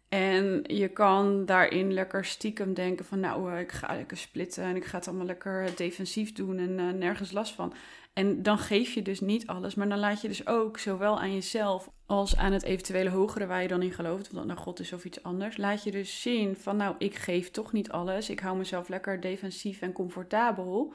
En 0.08 0.64
je 0.66 0.88
kan 0.88 1.46
daarin 1.46 1.92
lekker 1.92 2.24
stiekem 2.24 2.74
denken 2.74 3.04
van, 3.04 3.20
nou, 3.20 3.52
eh, 3.52 3.60
ik 3.60 3.72
ga 3.72 3.94
lekker 3.94 4.16
splitten 4.16 4.64
en 4.64 4.76
ik 4.76 4.84
ga 4.84 4.98
het 4.98 5.08
allemaal 5.08 5.26
lekker 5.26 5.76
defensief 5.76 6.32
doen 6.32 6.58
en 6.58 6.78
uh, 6.78 6.90
nergens 6.90 7.32
last 7.32 7.54
van. 7.54 7.74
En 8.12 8.42
dan 8.42 8.58
geef 8.58 8.92
je 8.92 9.02
dus 9.02 9.20
niet 9.20 9.46
alles, 9.46 9.74
maar 9.74 9.88
dan 9.88 9.98
laat 9.98 10.20
je 10.20 10.28
dus 10.28 10.46
ook 10.46 10.78
zowel 10.78 11.20
aan 11.20 11.34
jezelf 11.34 11.90
als 12.06 12.36
aan 12.36 12.52
het 12.52 12.62
eventuele 12.62 13.10
hogere 13.10 13.46
waar 13.46 13.62
je 13.62 13.68
dan 13.68 13.82
in 13.82 13.92
gelooft, 13.92 14.26
of 14.26 14.32
dat 14.32 14.46
nou 14.46 14.58
God 14.58 14.80
is 14.80 14.92
of 14.92 15.04
iets 15.04 15.22
anders, 15.22 15.56
laat 15.56 15.82
je 15.82 15.90
dus 15.90 16.22
zien 16.22 16.56
van 16.56 16.76
nou, 16.76 16.94
ik 16.98 17.14
geef 17.14 17.50
toch 17.50 17.72
niet 17.72 17.90
alles, 17.90 18.30
ik 18.30 18.40
hou 18.40 18.56
mezelf 18.56 18.88
lekker 18.88 19.20
defensief 19.20 19.80
en 19.80 19.92
comfortabel. 19.92 20.94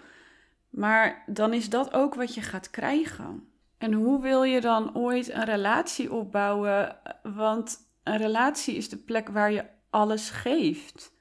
Maar 0.70 1.24
dan 1.28 1.54
is 1.54 1.70
dat 1.70 1.94
ook 1.94 2.16
wat 2.16 2.34
je 2.34 2.42
gaat 2.42 2.70
krijgen. 2.70 3.48
En 3.78 3.94
hoe 3.94 4.22
wil 4.22 4.44
je 4.44 4.62
dan 4.62 4.96
ooit 4.96 5.34
een 5.34 5.46
relatie 5.46 6.14
opbouwen? 6.14 6.98
Want 7.24 7.78
een 8.04 8.18
relatie 8.18 8.76
is 8.76 8.90
de 8.90 8.98
plek 8.98 9.30
waar 9.30 9.52
je 9.52 9.66
alles 9.90 10.30
geeft. 10.30 11.12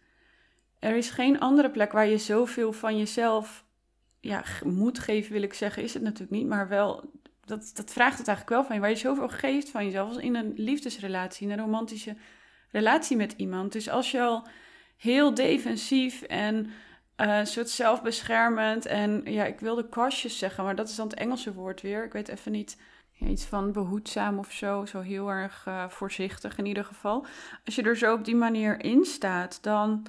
Er 0.79 0.97
is 0.97 1.11
geen 1.11 1.41
andere 1.41 1.71
plek 1.71 1.93
waar 1.93 2.07
je 2.07 2.19
zoveel 2.19 2.73
van 2.73 2.99
jezelf 2.99 3.65
ja, 4.21 4.45
moet 4.65 4.99
geven, 4.99 5.33
wil 5.33 5.43
ik 5.43 5.55
zeggen, 5.55 5.83
is 5.83 5.95
het 5.95 6.03
natuurlijk 6.03 6.31
niet. 6.31 6.47
Maar 6.47 6.69
wel, 6.69 7.13
dat, 7.45 7.71
dat 7.75 7.91
vraagt 7.91 8.19
het 8.19 8.29
eigenlijk 8.29 8.57
wel 8.57 8.65
van 8.65 8.75
je. 8.75 8.81
Waar 8.81 8.91
je 8.91 8.97
zoveel 8.97 9.29
geeft 9.29 9.71
van 9.71 9.85
jezelf, 9.85 10.09
als 10.09 10.19
in 10.19 10.35
een 10.35 10.53
liefdesrelatie, 10.57 11.47
in 11.47 11.53
een 11.53 11.65
romantische 11.65 12.17
relatie 12.71 13.17
met 13.17 13.35
iemand. 13.37 13.73
Dus 13.73 13.89
als 13.89 14.11
je 14.11 14.23
al 14.23 14.47
heel 14.97 15.35
defensief 15.35 16.23
en 16.23 16.71
uh, 17.17 17.45
soort 17.45 17.71
zelfbeschermend 17.71 18.87
en 18.87 19.23
ja, 19.25 19.45
ik 19.45 19.61
wilde 19.61 19.89
cautious 19.89 20.39
zeggen, 20.39 20.65
maar 20.65 20.77
dat 20.77 20.89
is 20.89 20.95
dan 20.95 21.09
het 21.09 21.19
Engelse 21.19 21.53
woord 21.53 21.81
weer. 21.81 22.05
Ik 22.05 22.13
weet 22.13 22.29
even 22.29 22.53
niet 22.53 22.77
iets 23.19 23.45
van 23.45 23.73
behoedzaam 23.73 24.39
of 24.39 24.53
zo, 24.53 24.85
zo 24.85 25.01
heel 25.01 25.29
erg 25.29 25.65
uh, 25.69 25.89
voorzichtig 25.89 26.59
in 26.59 26.67
ieder 26.67 26.85
geval. 26.85 27.27
Als 27.65 27.75
je 27.75 27.83
er 27.83 27.97
zo 27.97 28.15
op 28.15 28.25
die 28.25 28.37
manier 28.37 28.81
in 28.81 29.05
staat, 29.05 29.63
dan, 29.63 30.07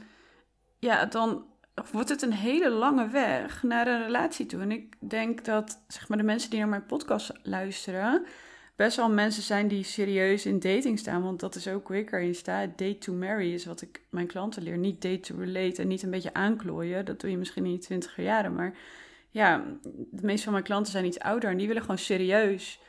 ja, 0.79 1.05
dan 1.05 1.45
wordt 1.91 2.09
het 2.09 2.21
een 2.21 2.33
hele 2.33 2.69
lange 2.69 3.07
weg 3.07 3.63
naar 3.63 3.87
een 3.87 4.03
relatie 4.03 4.45
toe. 4.45 4.61
En 4.61 4.71
ik 4.71 4.95
denk 5.09 5.45
dat 5.45 5.83
zeg 5.87 6.07
maar, 6.07 6.17
de 6.17 6.23
mensen 6.23 6.49
die 6.49 6.59
naar 6.59 6.67
mijn 6.67 6.85
podcast 6.85 7.31
luisteren, 7.43 8.25
best 8.75 8.97
wel 8.97 9.09
mensen 9.09 9.43
zijn 9.43 9.67
die 9.67 9.83
serieus 9.83 10.45
in 10.45 10.59
dating 10.59 10.99
staan. 10.99 11.23
Want 11.23 11.39
dat 11.39 11.55
is 11.55 11.67
ook 11.67 11.87
hoe 11.87 11.97
ik 11.97 12.11
erin 12.11 12.35
sta. 12.35 12.65
Date 12.65 12.97
to 12.97 13.13
marry 13.13 13.53
is 13.53 13.65
wat 13.65 13.81
ik 13.81 14.01
mijn 14.09 14.27
klanten 14.27 14.63
leer. 14.63 14.77
Niet 14.77 15.01
date 15.01 15.19
to 15.19 15.35
relate 15.37 15.81
en 15.81 15.87
niet 15.87 16.03
een 16.03 16.11
beetje 16.11 16.33
aanklooien. 16.33 17.05
Dat 17.05 17.19
doe 17.19 17.31
je 17.31 17.37
misschien 17.37 17.65
in 17.65 17.71
je 17.71 17.77
twintiger 17.77 18.23
jaren. 18.23 18.53
Maar 18.53 18.77
ja, 19.29 19.63
de 20.11 20.25
meeste 20.25 20.43
van 20.43 20.53
mijn 20.53 20.63
klanten 20.63 20.91
zijn 20.91 21.05
iets 21.05 21.19
ouder 21.19 21.49
en 21.49 21.57
die 21.57 21.67
willen 21.67 21.81
gewoon 21.81 21.97
serieus 21.97 22.79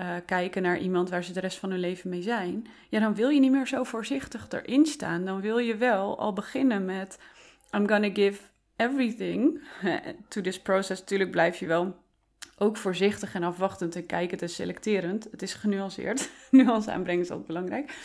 uh, 0.00 0.16
kijken 0.26 0.62
naar 0.62 0.78
iemand 0.78 1.10
waar 1.10 1.24
ze 1.24 1.32
de 1.32 1.40
rest 1.40 1.58
van 1.58 1.70
hun 1.70 1.80
leven 1.80 2.10
mee 2.10 2.22
zijn. 2.22 2.66
Ja, 2.88 3.00
dan 3.00 3.14
wil 3.14 3.28
je 3.28 3.40
niet 3.40 3.50
meer 3.50 3.66
zo 3.66 3.84
voorzichtig 3.84 4.46
erin 4.48 4.86
staan. 4.86 5.24
Dan 5.24 5.40
wil 5.40 5.58
je 5.58 5.76
wel 5.76 6.18
al 6.18 6.32
beginnen 6.32 6.84
met 6.84 7.18
I'm 7.74 7.88
gonna 7.88 8.10
give 8.12 8.40
everything 8.76 9.60
to 10.28 10.40
this 10.40 10.60
process. 10.60 11.00
Natuurlijk 11.00 11.30
blijf 11.30 11.58
je 11.58 11.66
wel 11.66 11.96
ook 12.58 12.76
voorzichtig 12.76 13.34
en 13.34 13.42
afwachtend 13.42 13.96
en 13.96 14.06
kijkend 14.06 14.42
en 14.42 14.48
selecterend. 14.48 15.28
Het 15.30 15.42
is 15.42 15.54
genuanceerd. 15.54 16.30
Nuance 16.50 16.90
aanbrengen 16.90 17.22
is 17.22 17.30
altijd 17.30 17.46
belangrijk. 17.46 17.96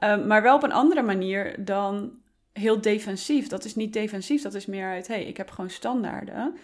Um, 0.00 0.26
maar 0.26 0.42
wel 0.42 0.56
op 0.56 0.62
een 0.62 0.72
andere 0.72 1.02
manier 1.02 1.64
dan 1.64 2.12
heel 2.52 2.80
defensief. 2.80 3.48
Dat 3.48 3.64
is 3.64 3.74
niet 3.74 3.92
defensief, 3.92 4.42
dat 4.42 4.54
is 4.54 4.66
meer 4.66 4.86
uit... 4.86 5.06
hey, 5.06 5.24
ik 5.24 5.36
heb 5.36 5.50
gewoon 5.50 5.70
standaarden. 5.70 6.56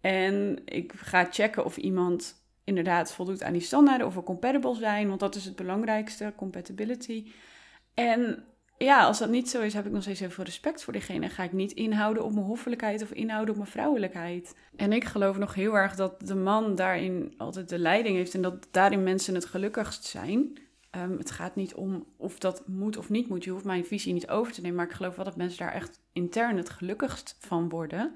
En 0.00 0.62
ik 0.64 0.92
ga 0.96 1.26
checken 1.30 1.64
of 1.64 1.76
iemand 1.76 2.43
inderdaad 2.64 3.12
voldoet 3.12 3.42
aan 3.42 3.52
die 3.52 3.62
standaarden... 3.62 4.06
of 4.06 4.14
we 4.14 4.22
compatible 4.22 4.74
zijn, 4.74 5.08
want 5.08 5.20
dat 5.20 5.34
is 5.34 5.44
het 5.44 5.56
belangrijkste, 5.56 6.32
compatibility. 6.36 7.30
En 7.94 8.44
ja, 8.78 9.04
als 9.04 9.18
dat 9.18 9.28
niet 9.28 9.50
zo 9.50 9.60
is, 9.60 9.74
heb 9.74 9.86
ik 9.86 9.92
nog 9.92 10.02
steeds 10.02 10.20
heel 10.20 10.30
veel 10.30 10.44
respect 10.44 10.84
voor 10.84 10.92
diegene. 10.92 11.28
Ga 11.28 11.42
ik 11.42 11.52
niet 11.52 11.72
inhouden 11.72 12.24
op 12.24 12.32
mijn 12.32 12.46
hoffelijkheid 12.46 13.02
of 13.02 13.10
inhouden 13.10 13.50
op 13.50 13.60
mijn 13.60 13.70
vrouwelijkheid. 13.70 14.56
En 14.76 14.92
ik 14.92 15.04
geloof 15.04 15.38
nog 15.38 15.54
heel 15.54 15.76
erg 15.76 15.94
dat 15.94 16.26
de 16.26 16.34
man 16.34 16.74
daarin 16.74 17.34
altijd 17.36 17.68
de 17.68 17.78
leiding 17.78 18.16
heeft 18.16 18.34
en 18.34 18.42
dat 18.42 18.68
daarin 18.70 19.02
mensen 19.02 19.34
het 19.34 19.44
gelukkigst 19.44 20.04
zijn. 20.04 20.58
Um, 20.96 21.18
het 21.18 21.30
gaat 21.30 21.54
niet 21.54 21.74
om 21.74 22.06
of 22.16 22.38
dat 22.38 22.68
moet 22.68 22.96
of 22.96 23.10
niet 23.10 23.28
moet. 23.28 23.44
Je 23.44 23.50
hoeft 23.50 23.64
mijn 23.64 23.84
visie 23.84 24.12
niet 24.12 24.28
over 24.28 24.52
te 24.52 24.60
nemen, 24.60 24.76
maar 24.76 24.86
ik 24.86 24.92
geloof 24.92 25.16
wel 25.16 25.24
dat 25.24 25.36
mensen 25.36 25.58
daar 25.58 25.72
echt 25.72 26.00
intern 26.12 26.56
het 26.56 26.70
gelukkigst 26.70 27.36
van 27.40 27.68
worden. 27.68 28.14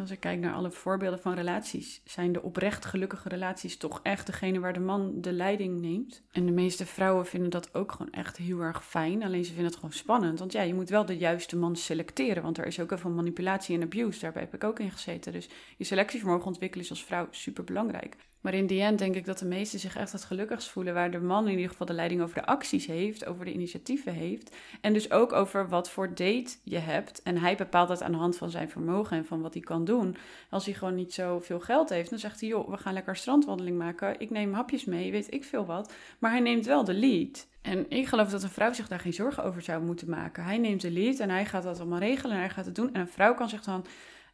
Als 0.00 0.10
ik 0.10 0.20
kijk 0.20 0.38
naar 0.38 0.54
alle 0.54 0.70
voorbeelden 0.70 1.20
van 1.20 1.34
relaties, 1.34 2.00
zijn 2.04 2.32
de 2.32 2.42
oprecht 2.42 2.84
gelukkige 2.84 3.28
relaties 3.28 3.76
toch 3.76 4.00
echt 4.02 4.26
degene 4.26 4.60
waar 4.60 4.72
de 4.72 4.80
man 4.80 5.20
de 5.20 5.32
leiding 5.32 5.80
neemt. 5.80 6.22
En 6.32 6.46
de 6.46 6.52
meeste 6.52 6.86
vrouwen 6.86 7.26
vinden 7.26 7.50
dat 7.50 7.74
ook 7.74 7.92
gewoon 7.92 8.12
echt 8.12 8.36
heel 8.36 8.60
erg 8.60 8.84
fijn. 8.84 9.22
Alleen 9.22 9.44
ze 9.44 9.52
vinden 9.52 9.66
het 9.66 9.80
gewoon 9.80 9.92
spannend. 9.92 10.38
Want 10.38 10.52
ja, 10.52 10.62
je 10.62 10.74
moet 10.74 10.88
wel 10.88 11.06
de 11.06 11.16
juiste 11.16 11.56
man 11.56 11.76
selecteren. 11.76 12.42
Want 12.42 12.58
er 12.58 12.66
is 12.66 12.80
ook 12.80 12.88
heel 12.88 12.98
veel 12.98 13.10
manipulatie 13.10 13.76
en 13.76 13.82
abuse. 13.82 14.20
Daarbij 14.20 14.42
heb 14.42 14.54
ik 14.54 14.64
ook 14.64 14.78
in 14.78 14.90
gezeten. 14.90 15.32
Dus 15.32 15.48
je 15.76 15.84
selectievermogen 15.84 16.46
ontwikkelen 16.46 16.84
is 16.84 16.90
als 16.90 17.04
vrouw 17.04 17.26
super 17.30 17.64
belangrijk. 17.64 18.16
Maar 18.40 18.54
in 18.54 18.66
die 18.66 18.82
end 18.82 18.98
denk 18.98 19.14
ik 19.14 19.24
dat 19.24 19.38
de 19.38 19.44
meesten 19.44 19.78
zich 19.78 19.96
echt 19.96 20.12
het 20.12 20.24
gelukkigst 20.24 20.68
voelen 20.68 20.94
waar 20.94 21.10
de 21.10 21.20
man 21.20 21.44
in 21.44 21.54
ieder 21.54 21.70
geval 21.70 21.86
de 21.86 21.92
leiding 21.92 22.22
over 22.22 22.34
de 22.34 22.46
acties 22.46 22.86
heeft, 22.86 23.26
over 23.26 23.44
de 23.44 23.52
initiatieven 23.52 24.12
heeft. 24.12 24.56
En 24.80 24.92
dus 24.92 25.10
ook 25.10 25.32
over 25.32 25.68
wat 25.68 25.90
voor 25.90 26.08
date 26.08 26.56
je 26.62 26.78
hebt. 26.78 27.22
En 27.22 27.38
hij 27.38 27.56
bepaalt 27.56 27.88
dat 27.88 28.02
aan 28.02 28.12
de 28.12 28.18
hand 28.18 28.36
van 28.36 28.50
zijn 28.50 28.70
vermogen 28.70 29.16
en 29.16 29.26
van 29.26 29.40
wat 29.40 29.54
hij 29.54 29.62
kan 29.62 29.84
doen. 29.84 30.16
Als 30.50 30.64
hij 30.64 30.74
gewoon 30.74 30.94
niet 30.94 31.14
zoveel 31.14 31.60
geld 31.60 31.88
heeft, 31.88 32.10
dan 32.10 32.18
zegt 32.18 32.40
hij, 32.40 32.48
joh, 32.48 32.70
we 32.70 32.76
gaan 32.76 32.92
lekker 32.92 33.16
strandwandeling 33.16 33.78
maken. 33.78 34.20
Ik 34.20 34.30
neem 34.30 34.52
hapjes 34.52 34.84
mee, 34.84 35.10
weet 35.10 35.34
ik 35.34 35.44
veel 35.44 35.66
wat. 35.66 35.92
Maar 36.18 36.30
hij 36.30 36.40
neemt 36.40 36.66
wel 36.66 36.84
de 36.84 36.94
lead. 36.94 37.46
En 37.62 37.86
ik 37.88 38.06
geloof 38.06 38.28
dat 38.28 38.42
een 38.42 38.48
vrouw 38.48 38.72
zich 38.72 38.88
daar 38.88 39.00
geen 39.00 39.12
zorgen 39.12 39.44
over 39.44 39.62
zou 39.62 39.82
moeten 39.82 40.10
maken. 40.10 40.44
Hij 40.44 40.58
neemt 40.58 40.80
de 40.80 40.90
lead 40.90 41.18
en 41.18 41.30
hij 41.30 41.46
gaat 41.46 41.62
dat 41.62 41.78
allemaal 41.80 41.98
regelen 41.98 42.32
en 42.32 42.42
hij 42.42 42.50
gaat 42.50 42.64
het 42.64 42.74
doen. 42.74 42.94
En 42.94 43.00
een 43.00 43.08
vrouw 43.08 43.34
kan 43.34 43.48
zich 43.48 43.62
dan 43.62 43.84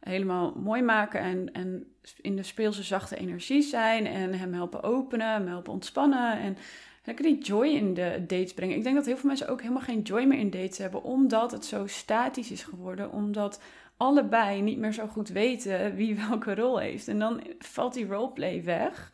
helemaal 0.05 0.53
mooi 0.55 0.81
maken 0.81 1.19
en, 1.19 1.53
en 1.53 1.87
in 2.21 2.35
de 2.35 2.43
speelse 2.43 2.83
zachte 2.83 3.17
energie 3.17 3.61
zijn 3.61 4.07
en 4.07 4.33
hem 4.33 4.53
helpen 4.53 4.83
openen, 4.83 5.31
hem 5.31 5.47
helpen 5.47 5.73
ontspannen 5.73 6.39
en 6.39 6.57
lekker 7.03 7.25
die 7.25 7.43
joy 7.43 7.67
in 7.67 7.93
de 7.93 8.23
dates 8.27 8.53
brengen. 8.53 8.75
Ik 8.75 8.83
denk 8.83 8.95
dat 8.95 9.05
heel 9.05 9.17
veel 9.17 9.29
mensen 9.29 9.47
ook 9.47 9.61
helemaal 9.61 9.81
geen 9.81 10.01
joy 10.01 10.23
meer 10.23 10.39
in 10.39 10.49
dates 10.49 10.77
hebben, 10.77 11.03
omdat 11.03 11.51
het 11.51 11.65
zo 11.65 11.87
statisch 11.87 12.51
is 12.51 12.63
geworden, 12.63 13.11
omdat 13.11 13.61
allebei 13.97 14.61
niet 14.61 14.77
meer 14.77 14.93
zo 14.93 15.07
goed 15.07 15.29
weten 15.29 15.95
wie 15.95 16.15
welke 16.27 16.55
rol 16.55 16.77
heeft. 16.77 17.07
En 17.07 17.19
dan 17.19 17.41
valt 17.59 17.93
die 17.93 18.07
roleplay 18.07 18.63
weg. 18.63 19.11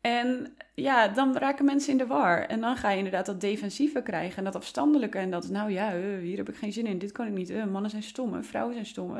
En 0.00 0.56
ja, 0.74 1.08
dan 1.08 1.36
raken 1.36 1.64
mensen 1.64 1.92
in 1.92 1.98
de 1.98 2.06
war. 2.06 2.46
En 2.46 2.60
dan 2.60 2.76
ga 2.76 2.90
je 2.90 2.96
inderdaad 2.96 3.26
dat 3.26 3.40
defensieve 3.40 4.02
krijgen 4.02 4.38
en 4.38 4.44
dat 4.44 4.56
afstandelijke. 4.56 5.18
En 5.18 5.30
dat, 5.30 5.48
nou 5.48 5.70
ja, 5.70 5.94
eh, 5.94 6.18
hier 6.20 6.36
heb 6.36 6.48
ik 6.48 6.56
geen 6.56 6.72
zin 6.72 6.86
in, 6.86 6.98
dit 6.98 7.12
kan 7.12 7.26
ik 7.26 7.32
niet. 7.32 7.50
Uh, 7.50 7.64
mannen 7.64 7.90
zijn 7.90 8.02
stom, 8.02 8.44
vrouwen 8.44 8.74
zijn 8.74 8.86
stom. 8.86 9.16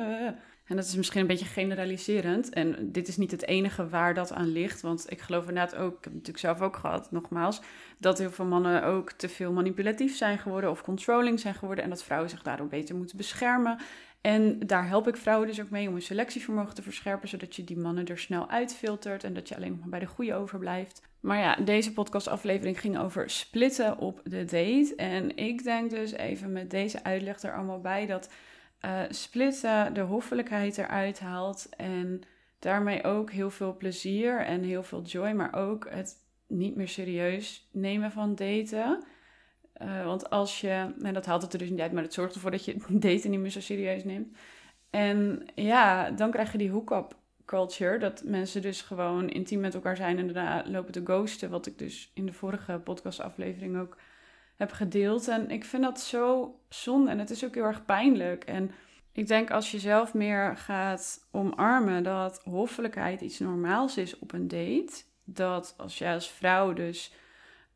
En 0.72 0.78
dat 0.78 0.86
is 0.86 0.96
misschien 0.96 1.20
een 1.20 1.26
beetje 1.26 1.44
generaliserend. 1.44 2.50
En 2.50 2.92
dit 2.92 3.08
is 3.08 3.16
niet 3.16 3.30
het 3.30 3.46
enige 3.46 3.88
waar 3.88 4.14
dat 4.14 4.32
aan 4.32 4.52
ligt. 4.52 4.80
Want 4.80 5.10
ik 5.10 5.20
geloof 5.20 5.48
inderdaad 5.48 5.74
ook, 5.74 5.96
ik 5.96 6.04
heb 6.04 6.04
het 6.04 6.12
natuurlijk 6.12 6.38
zelf 6.38 6.60
ook 6.60 6.76
gehad, 6.76 7.10
nogmaals, 7.10 7.60
dat 7.98 8.18
heel 8.18 8.30
veel 8.30 8.44
mannen 8.44 8.84
ook 8.84 9.12
te 9.12 9.28
veel 9.28 9.52
manipulatief 9.52 10.16
zijn 10.16 10.38
geworden 10.38 10.70
of 10.70 10.82
controlling 10.82 11.40
zijn 11.40 11.54
geworden. 11.54 11.84
En 11.84 11.90
dat 11.90 12.02
vrouwen 12.02 12.30
zich 12.30 12.42
daardoor 12.42 12.66
beter 12.66 12.96
moeten 12.96 13.16
beschermen. 13.16 13.78
En 14.20 14.58
daar 14.66 14.88
help 14.88 15.08
ik 15.08 15.16
vrouwen 15.16 15.48
dus 15.48 15.60
ook 15.60 15.70
mee 15.70 15.86
om 15.86 15.92
hun 15.92 16.02
selectievermogen 16.02 16.74
te 16.74 16.82
verscherpen, 16.82 17.28
zodat 17.28 17.56
je 17.56 17.64
die 17.64 17.78
mannen 17.78 18.06
er 18.06 18.18
snel 18.18 18.50
uitfiltert 18.50 19.24
en 19.24 19.34
dat 19.34 19.48
je 19.48 19.56
alleen 19.56 19.70
nog 19.70 19.80
maar 19.80 19.88
bij 19.88 20.00
de 20.00 20.06
goede 20.06 20.34
overblijft. 20.34 21.02
Maar 21.20 21.38
ja, 21.38 21.54
deze 21.54 21.92
podcastaflevering 21.92 22.80
ging 22.80 22.98
over 22.98 23.30
splitten 23.30 23.98
op 23.98 24.20
de 24.24 24.44
date. 24.44 24.92
En 24.96 25.36
ik 25.36 25.64
denk 25.64 25.90
dus 25.90 26.12
even 26.12 26.52
met 26.52 26.70
deze 26.70 27.04
uitleg 27.04 27.42
er 27.42 27.54
allemaal 27.54 27.80
bij 27.80 28.06
dat 28.06 28.28
uh, 28.84 29.00
splitten 29.08 29.94
de 29.94 30.00
hoffelijkheid 30.00 30.78
eruit 30.78 31.20
haalt 31.20 31.68
en 31.76 32.22
daarmee 32.58 33.04
ook 33.04 33.30
heel 33.30 33.50
veel 33.50 33.76
plezier 33.76 34.40
en 34.40 34.62
heel 34.62 34.82
veel 34.82 35.02
joy, 35.02 35.30
maar 35.30 35.54
ook 35.54 35.90
het 35.90 36.16
niet 36.46 36.76
meer 36.76 36.88
serieus 36.88 37.68
nemen 37.70 38.12
van 38.12 38.34
daten. 38.34 39.04
Uh, 39.82 40.04
want 40.04 40.30
als 40.30 40.60
je, 40.60 40.94
en 41.02 41.14
dat 41.14 41.26
haalt 41.26 41.42
het 41.42 41.52
er 41.52 41.58
dus 41.58 41.70
niet 41.70 41.80
uit, 41.80 41.92
maar 41.92 42.02
het 42.02 42.14
zorgt 42.14 42.34
ervoor 42.34 42.50
dat 42.50 42.64
je 42.64 42.76
daten 42.88 43.30
niet 43.30 43.40
meer 43.40 43.50
zo 43.50 43.60
serieus 43.60 44.04
neemt. 44.04 44.36
En 44.90 45.46
ja, 45.54 46.10
dan 46.10 46.30
krijg 46.30 46.52
je 46.52 46.58
die 46.58 46.70
hook-up 46.70 47.16
culture, 47.44 47.98
dat 47.98 48.22
mensen 48.24 48.62
dus 48.62 48.82
gewoon 48.82 49.28
intiem 49.28 49.60
met 49.60 49.74
elkaar 49.74 49.96
zijn 49.96 50.18
en 50.18 50.26
daarna 50.26 50.64
lopen 50.66 50.92
te 50.92 51.04
ghosten, 51.04 51.50
wat 51.50 51.66
ik 51.66 51.78
dus 51.78 52.10
in 52.14 52.26
de 52.26 52.32
vorige 52.32 52.80
podcastaflevering 52.84 53.78
ook 53.78 53.96
heb 54.62 54.72
gedeeld. 54.72 55.28
En 55.28 55.50
ik 55.50 55.64
vind 55.64 55.82
dat 55.82 56.00
zo 56.00 56.54
zonde 56.68 57.10
en 57.10 57.18
het 57.18 57.30
is 57.30 57.44
ook 57.44 57.54
heel 57.54 57.64
erg 57.64 57.84
pijnlijk. 57.84 58.44
En 58.44 58.70
ik 59.12 59.26
denk 59.26 59.50
als 59.50 59.70
je 59.70 59.78
zelf 59.78 60.14
meer 60.14 60.56
gaat 60.56 61.28
omarmen 61.30 62.02
dat 62.02 62.40
hoffelijkheid 62.44 63.20
iets 63.20 63.38
normaals 63.38 63.96
is 63.96 64.18
op 64.18 64.32
een 64.32 64.48
date, 64.48 65.02
dat 65.24 65.74
als 65.76 65.98
jij 65.98 66.14
als 66.14 66.30
vrouw 66.30 66.72
dus 66.72 67.12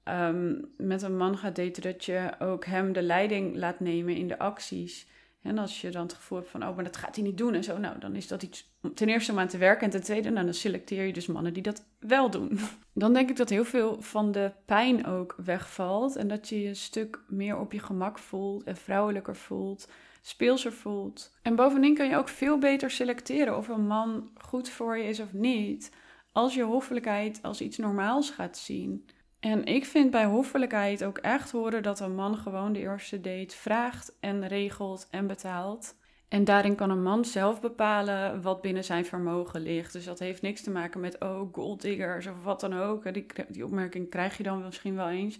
Ehm, 0.07 0.55
met 0.77 1.03
een 1.03 1.17
man 1.17 1.39
gaat 1.39 1.57
daten, 1.57 1.83
dat 1.83 2.05
je 2.05 2.31
ook 2.39 2.65
hem 2.65 2.93
de 2.93 3.03
leiding 3.03 3.57
laat 3.57 3.81
nemen 3.81 4.17
in 4.17 4.29
de 4.29 4.39
acties. 4.39 5.07
En 5.47 5.59
als 5.59 5.81
je 5.81 5.91
dan 5.91 6.03
het 6.03 6.13
gevoel 6.13 6.39
hebt 6.39 6.51
van, 6.51 6.67
oh, 6.67 6.75
maar 6.75 6.85
dat 6.85 6.97
gaat 6.97 7.15
hij 7.15 7.25
niet 7.25 7.39
doen 7.39 7.55
en 7.55 7.65
zo, 7.65 7.79
nou, 7.79 7.99
dan 7.99 8.17
is 8.17 8.29
dat 8.29 8.43
iets 8.43 8.75
ten 8.95 9.09
eerste 9.09 9.33
om 9.33 9.39
aan 9.39 9.49
te 9.49 9.59
werken. 9.59 9.85
En 9.85 9.91
ten 9.91 10.03
tweede, 10.03 10.31
nou, 10.31 10.45
dan 10.45 10.55
selecteer 10.55 11.05
je 11.07 11.13
dus 11.13 11.27
mannen 11.27 11.53
die 11.53 11.63
dat 11.63 11.85
wel 11.99 12.31
doen. 12.31 12.59
Dan 12.93 13.13
denk 13.13 13.31
ik 13.31 13.37
dat 13.37 13.49
heel 13.49 13.65
veel 13.65 14.03
van 14.03 14.33
de 14.33 14.53
pijn 14.67 15.07
ook 15.07 15.35
wegvalt. 15.45 16.17
En 16.17 16.29
dat 16.29 16.49
je 16.49 16.61
je 16.61 16.69
een 16.69 16.77
stuk 16.77 17.21
meer 17.29 17.59
op 17.59 17.73
je 17.73 17.79
gemak 17.79 18.19
voelt 18.19 18.65
en 18.65 18.77
vrouwelijker 18.77 19.37
voelt, 19.37 19.89
speelser 20.23 20.73
voelt. 20.73 21.39
En 21.43 21.57
bovendien 21.57 21.95
kan 21.95 22.09
je 22.09 22.17
ook 22.17 22.29
veel 22.29 22.59
beter 22.59 22.91
selecteren 22.91 23.57
of 23.57 23.69
een 23.69 23.87
man 23.87 24.31
goed 24.35 24.69
voor 24.69 24.99
je 24.99 25.05
is 25.05 25.21
of 25.21 25.33
niet. 25.33 25.93
Als 26.33 26.55
je 26.55 26.63
hoffelijkheid 26.63 27.43
als 27.43 27.61
iets 27.61 27.77
normaals 27.77 28.31
gaat 28.31 28.59
zien. 28.59 29.07
En 29.41 29.65
ik 29.65 29.85
vind 29.85 30.11
bij 30.11 30.25
hoffelijkheid 30.25 31.05
ook 31.05 31.19
echt 31.19 31.51
horen 31.51 31.83
dat 31.83 32.01
een 32.01 32.15
man 32.15 32.37
gewoon 32.37 32.73
de 32.73 32.79
eerste 32.79 33.21
date 33.21 33.57
vraagt 33.57 34.17
en 34.21 34.49
regelt 34.49 35.09
en 35.11 35.27
betaalt. 35.27 35.95
En 36.29 36.45
daarin 36.45 36.75
kan 36.75 36.91
een 36.91 37.03
man 37.03 37.25
zelf 37.25 37.61
bepalen 37.61 38.43
wat 38.43 38.63
binnen 38.63 38.85
zijn 38.85 39.05
vermogen 39.05 39.61
ligt. 39.61 39.93
Dus 39.93 40.05
dat 40.05 40.19
heeft 40.19 40.43
niks 40.43 40.63
te 40.63 40.71
maken 40.71 41.01
met, 41.01 41.21
oh, 41.21 41.53
golddiggers 41.53 42.27
of 42.27 42.43
wat 42.43 42.61
dan 42.61 42.79
ook. 42.79 43.13
Die, 43.13 43.27
die 43.49 43.65
opmerking 43.65 44.11
krijg 44.11 44.37
je 44.37 44.43
dan 44.43 44.63
misschien 44.63 44.97
wel 44.97 45.09
eens. 45.09 45.39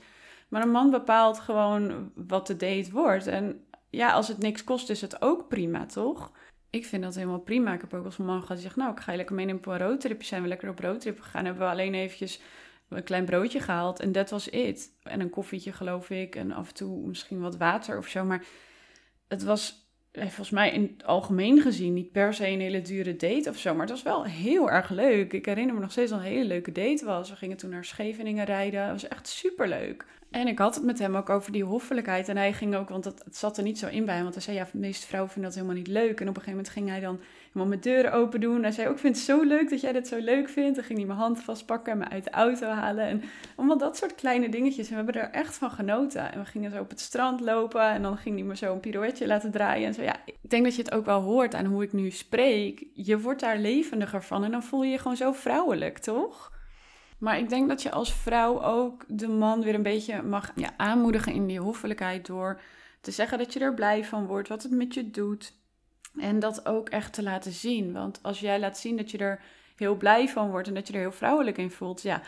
Maar 0.49 0.63
een 0.63 0.71
man 0.71 0.91
bepaalt 0.91 1.39
gewoon 1.39 2.13
wat 2.15 2.47
de 2.47 2.57
date 2.57 2.91
wordt. 2.91 3.27
En 3.27 3.67
ja, 3.91 4.13
als 4.13 4.29
het 4.29 4.39
niks 4.39 4.65
kost, 4.65 4.91
is 4.91 5.01
het 5.01 5.23
ook 5.23 5.49
prima, 5.49 5.87
toch? 5.87 6.33
Ik 6.71 6.87
vind 6.87 7.03
dat 7.03 7.15
helemaal 7.15 7.39
prima. 7.39 7.73
Ik 7.73 7.81
heb 7.81 7.95
ook 7.95 8.05
als 8.05 8.19
een 8.19 8.25
man 8.25 8.43
gehad 8.43 8.63
die 8.63 8.71
nou, 8.75 8.93
ik 8.93 9.01
ga 9.01 9.11
je 9.11 9.17
lekker 9.17 9.35
meenemen 9.35 9.61
op 9.61 9.67
een 9.67 9.79
roadtripje. 9.79 10.27
Zijn 10.27 10.43
we 10.43 10.49
lekker 10.49 10.69
op 10.69 10.79
roadtrip 10.79 11.21
gegaan? 11.21 11.45
Hebben 11.45 11.63
we 11.63 11.71
alleen 11.71 11.95
eventjes 11.95 12.41
een 12.89 13.03
klein 13.03 13.25
broodje 13.25 13.61
gehaald 13.61 14.01
en 14.01 14.13
dat 14.13 14.31
was 14.31 14.49
it. 14.49 14.91
En 15.03 15.21
een 15.21 15.31
koffietje, 15.31 15.73
geloof 15.73 16.11
ik. 16.11 16.37
En 16.37 16.53
af 16.53 16.69
en 16.69 16.75
toe 16.75 17.07
misschien 17.07 17.41
wat 17.41 17.57
water 17.57 17.99
of 17.99 18.07
zo. 18.07 18.25
Maar 18.25 18.45
het 19.29 19.43
was 19.43 19.91
eh, 20.11 20.23
volgens 20.23 20.51
mij 20.51 20.71
in 20.71 20.83
het 20.83 21.07
algemeen 21.07 21.61
gezien 21.61 21.93
niet 21.93 22.13
per 22.13 22.35
se 22.35 22.49
een 22.49 22.61
hele 22.61 22.83
dure 22.83 23.17
date 23.17 23.51
of 23.51 23.59
zo. 23.59 23.73
Maar 23.73 23.87
het 23.87 23.91
was 23.91 24.03
wel 24.03 24.25
heel 24.25 24.71
erg 24.71 24.91
leuk. 24.91 25.33
Ik 25.33 25.47
herinner 25.47 25.75
me 25.75 25.81
nog 25.81 25.91
steeds 25.91 26.11
het 26.11 26.21
een 26.21 26.27
hele 26.27 26.45
leuke 26.45 26.73
date 26.73 27.05
was. 27.05 27.31
We 27.31 27.37
gingen 27.37 27.57
toen 27.57 27.71
naar 27.71 27.85
Scheveningen 27.85 28.45
rijden. 28.45 28.83
Het 28.83 28.91
was 28.91 29.09
echt 29.09 29.29
super 29.29 29.69
leuk. 29.69 30.05
En 30.31 30.47
ik 30.47 30.59
had 30.59 30.75
het 30.75 30.85
met 30.85 30.99
hem 30.99 31.17
ook 31.17 31.31
over 31.31 31.53
die 31.53 31.65
hoffelijkheid. 31.65 32.29
En 32.29 32.37
hij 32.37 32.53
ging 32.53 32.77
ook, 32.77 32.89
want 32.89 33.05
het, 33.05 33.23
het 33.25 33.37
zat 33.37 33.57
er 33.57 33.63
niet 33.63 33.79
zo 33.79 33.87
in 33.87 34.05
bij 34.05 34.15
hem. 34.15 34.23
Want 34.23 34.35
hij 34.35 34.43
zei, 34.43 34.57
ja, 34.57 34.69
de 34.73 34.79
meeste 34.79 35.07
vrouwen 35.07 35.33
vinden 35.33 35.51
dat 35.51 35.61
helemaal 35.61 35.83
niet 35.83 35.93
leuk. 35.93 36.21
En 36.21 36.29
op 36.29 36.37
een 36.37 36.43
gegeven 36.43 36.51
moment 36.51 36.69
ging 36.69 36.89
hij 36.89 37.01
dan 37.01 37.21
helemaal 37.47 37.67
mijn 37.67 37.81
deuren 37.81 38.13
open 38.13 38.41
doen. 38.41 38.63
Hij 38.63 38.73
zei 38.73 38.89
ook, 38.89 38.95
ik 38.95 39.01
vind 39.01 39.17
het 39.17 39.25
zo 39.25 39.43
leuk 39.43 39.71
dat 39.71 39.81
jij 39.81 39.93
dit 39.93 40.09
zo 40.09 40.19
leuk 40.19 40.49
vindt. 40.49 40.75
Dan 40.77 40.85
ging 40.85 40.99
hij 40.99 41.07
mijn 41.07 41.19
hand 41.19 41.43
vastpakken 41.43 41.93
en 41.93 41.99
me 41.99 42.09
uit 42.09 42.25
de 42.25 42.31
auto 42.31 42.67
halen. 42.67 43.07
En 43.07 43.23
allemaal 43.57 43.79
dat 43.79 43.97
soort 43.97 44.15
kleine 44.15 44.49
dingetjes. 44.49 44.87
En 44.87 44.91
we 44.91 45.03
hebben 45.05 45.23
er 45.23 45.31
echt 45.31 45.57
van 45.57 45.71
genoten. 45.71 46.33
En 46.33 46.39
we 46.39 46.45
gingen 46.45 46.71
zo 46.71 46.81
op 46.81 46.91
het 46.91 47.01
strand 47.01 47.41
lopen. 47.41 47.89
En 47.91 48.03
dan 48.03 48.17
ging 48.17 48.37
hij 48.37 48.45
me 48.45 48.57
zo 48.57 48.73
een 48.73 48.81
pirouetje 48.81 49.27
laten 49.27 49.51
draaien. 49.51 49.87
En 49.87 49.95
zo, 49.95 50.03
ja, 50.03 50.17
ik 50.25 50.51
denk 50.51 50.65
dat 50.65 50.77
je 50.77 50.83
het 50.83 50.93
ook 50.93 51.05
wel 51.05 51.21
hoort 51.21 51.55
aan 51.55 51.67
hoe 51.67 51.83
ik 51.83 51.93
nu 51.93 52.11
spreek. 52.11 52.87
Je 52.93 53.21
wordt 53.21 53.41
daar 53.41 53.59
levendiger 53.59 54.23
van. 54.23 54.45
En 54.45 54.51
dan 54.51 54.63
voel 54.63 54.83
je 54.83 54.91
je 54.91 54.99
gewoon 54.99 55.17
zo 55.17 55.33
vrouwelijk, 55.33 55.99
toch? 55.99 56.55
Maar 57.19 57.39
ik 57.39 57.49
denk 57.49 57.69
dat 57.69 57.83
je 57.83 57.91
als 57.91 58.13
vrouw 58.13 58.63
ook 58.63 59.05
de 59.09 59.29
man 59.29 59.63
weer 59.63 59.75
een 59.75 59.83
beetje 59.83 60.23
mag 60.23 60.53
ja, 60.55 60.71
aanmoedigen 60.77 61.33
in 61.33 61.47
die 61.47 61.61
hoffelijkheid 61.61 62.27
door 62.27 62.61
te 63.01 63.11
zeggen 63.11 63.39
dat 63.39 63.53
je 63.53 63.61
er 63.61 63.75
blij 63.75 64.05
van 64.05 64.27
wordt, 64.27 64.49
wat 64.49 64.63
het 64.63 64.73
met 64.73 64.95
je 64.95 65.11
doet. 65.11 65.55
En 66.17 66.39
dat 66.39 66.67
ook 66.67 66.89
echt 66.89 67.13
te 67.13 67.23
laten 67.23 67.53
zien. 67.53 67.93
Want 67.93 68.19
als 68.23 68.41
jij 68.41 68.61
laat 68.61 68.79
zien 68.79 68.97
dat 68.97 69.11
je 69.11 69.19
er 69.19 69.41
heel 69.77 69.97
blij 69.97 70.29
van 70.29 70.51
wordt 70.51 70.69
en 70.69 70.75
dat 70.75 70.87
je 70.87 70.93
er 70.93 71.01
heel 71.01 71.13
vrouwelijk 71.13 71.59
in 71.59 71.71
voelt, 71.71 72.03
ja, 72.03 72.23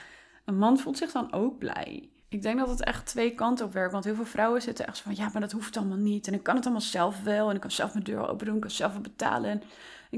een 0.45 0.59
man 0.59 0.79
voelt 0.79 0.99
zich 0.99 1.13
dan 1.13 1.33
ook 1.33 1.59
blij. 1.59 2.09
Ik 2.29 2.43
denk 2.43 2.59
dat 2.59 2.69
het 2.69 2.85
echt 2.85 3.07
twee 3.07 3.35
kanten 3.35 3.67
op 3.67 3.73
werkt. 3.73 3.93
Want 3.93 4.05
heel 4.05 4.15
veel 4.15 4.25
vrouwen 4.25 4.63
zitten 4.63 4.87
echt 4.87 4.97
zo 4.97 5.03
van, 5.03 5.15
ja, 5.17 5.29
maar 5.33 5.41
dat 5.41 5.53
hoeft 5.53 5.77
allemaal 5.77 5.97
niet. 5.97 6.27
En 6.27 6.35
ik 6.35 6.43
kan 6.43 6.55
het 6.55 6.65
allemaal 6.65 6.83
zelf 6.83 7.23
wel. 7.23 7.49
En 7.49 7.55
ik 7.55 7.61
kan 7.61 7.71
zelf 7.71 7.93
mijn 7.93 8.05
deur 8.05 8.29
open 8.29 8.47
doen. 8.47 8.55
Ik 8.55 8.61
kan 8.61 8.71
zelf 8.71 9.01
betalen. 9.01 9.51
En 9.51 9.63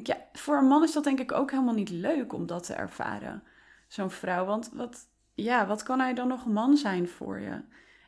ja, 0.02 0.16
voor 0.32 0.56
een 0.56 0.66
man 0.66 0.82
is 0.82 0.92
dat 0.92 1.04
denk 1.04 1.20
ik 1.20 1.32
ook 1.32 1.50
helemaal 1.50 1.74
niet 1.74 1.90
leuk 1.90 2.32
om 2.32 2.46
dat 2.46 2.66
te 2.66 2.74
ervaren 2.74 3.42
zo'n 3.92 4.10
vrouw. 4.10 4.44
Want 4.44 4.70
wat, 4.72 5.06
ja, 5.34 5.66
wat 5.66 5.82
kan 5.82 6.00
hij 6.00 6.14
dan 6.14 6.28
nog 6.28 6.46
man 6.46 6.76
zijn 6.76 7.08
voor 7.08 7.40
je? 7.40 7.60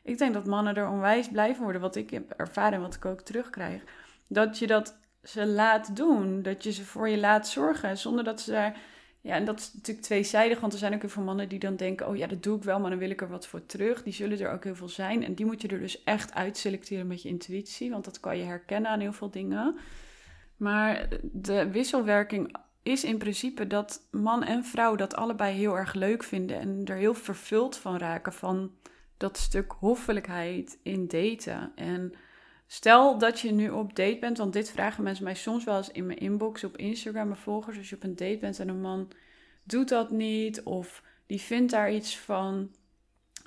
Ik 0.03 0.19
denk 0.19 0.35
dat 0.35 0.47
mannen 0.47 0.75
er 0.75 0.89
onwijs 0.89 1.29
blij 1.29 1.55
van 1.55 1.65
worden, 1.65 1.81
wat 1.81 1.97
ik 1.97 2.11
heb 2.11 2.31
ervaren 2.31 2.73
en 2.73 2.81
wat 2.81 2.95
ik 2.95 3.05
ook 3.05 3.21
terugkrijg. 3.21 3.83
Dat 4.29 4.59
je 4.59 4.67
dat 4.67 4.99
ze 5.23 5.47
laat 5.47 5.97
doen, 5.97 6.43
dat 6.43 6.65
je 6.65 6.73
ze 6.73 6.85
voor 6.85 7.09
je 7.09 7.19
laat 7.19 7.49
zorgen, 7.49 7.99
zonder 7.99 8.25
dat 8.25 8.41
ze 8.41 8.51
daar... 8.51 8.77
Ja, 9.21 9.35
en 9.35 9.45
dat 9.45 9.61
is 9.61 9.73
natuurlijk 9.75 10.07
tweezijdig, 10.07 10.61
want 10.61 10.73
er 10.73 10.79
zijn 10.79 10.95
ook 10.95 11.01
heel 11.01 11.11
veel 11.11 11.23
mannen 11.23 11.49
die 11.49 11.59
dan 11.59 11.77
denken... 11.77 12.09
oh 12.09 12.17
ja, 12.17 12.27
dat 12.27 12.43
doe 12.43 12.57
ik 12.57 12.63
wel, 12.63 12.81
maar 12.81 12.91
dan 12.91 12.99
wil 12.99 13.11
ik 13.11 13.21
er 13.21 13.29
wat 13.29 13.47
voor 13.47 13.67
terug. 13.67 14.03
Die 14.03 14.13
zullen 14.13 14.41
er 14.41 14.53
ook 14.53 14.65
heel 14.65 14.75
veel 14.75 14.89
zijn. 14.89 15.25
En 15.25 15.35
die 15.35 15.47
moet 15.47 15.63
je 15.63 15.69
er 15.69 15.79
dus 15.79 16.03
echt 16.05 16.35
uitselecteren 16.35 17.07
met 17.07 17.23
je 17.23 17.29
intuïtie, 17.29 17.91
want 17.91 18.05
dat 18.05 18.21
kan 18.21 18.37
je 18.37 18.45
herkennen 18.45 18.91
aan 18.91 19.01
heel 19.01 19.13
veel 19.13 19.31
dingen. 19.31 19.77
Maar 20.57 21.09
de 21.23 21.71
wisselwerking 21.71 22.57
is 22.83 23.05
in 23.05 23.19
principe 23.19 23.67
dat 23.67 24.07
man 24.11 24.43
en 24.43 24.65
vrouw 24.65 24.97
dat 24.97 25.15
allebei 25.17 25.55
heel 25.55 25.77
erg 25.77 25.95
leuk 25.95 26.23
vinden 26.23 26.61
en 26.61 26.83
er 26.85 26.97
heel 26.97 27.15
vervuld 27.15 27.77
van 27.77 27.97
raken 27.97 28.33
van 28.33 28.73
dat 29.17 29.39
stuk 29.39 29.73
hoffelijkheid 29.79 30.79
in 30.83 31.09
daten. 31.09 31.73
En 31.75 32.15
stel 32.67 33.19
dat 33.19 33.41
je 33.41 33.53
nu 33.53 33.71
op 33.71 33.97
date 33.97 34.19
bent, 34.21 34.39
want 34.39 34.53
dit 34.53 34.71
vragen 34.71 35.03
mensen 35.03 35.25
mij 35.25 35.35
soms 35.35 35.65
wel 35.65 35.77
eens 35.77 35.91
in 35.91 36.07
mijn 36.07 36.19
inbox 36.19 36.65
op 36.65 36.77
Instagram, 36.77 37.27
mijn 37.27 37.41
volgers, 37.41 37.77
als 37.79 37.89
je 37.91 37.97
op 37.97 38.03
een 38.03 38.17
date 38.17 38.39
bent 38.41 38.59
en 38.59 38.69
een 38.69 38.81
man 38.81 39.11
doet 39.63 39.89
dat 39.89 40.11
niet 40.11 40.63
of 40.63 41.03
die 41.27 41.41
vindt 41.41 41.73
daar 41.73 41.93
iets 41.93 42.19
van. 42.19 42.71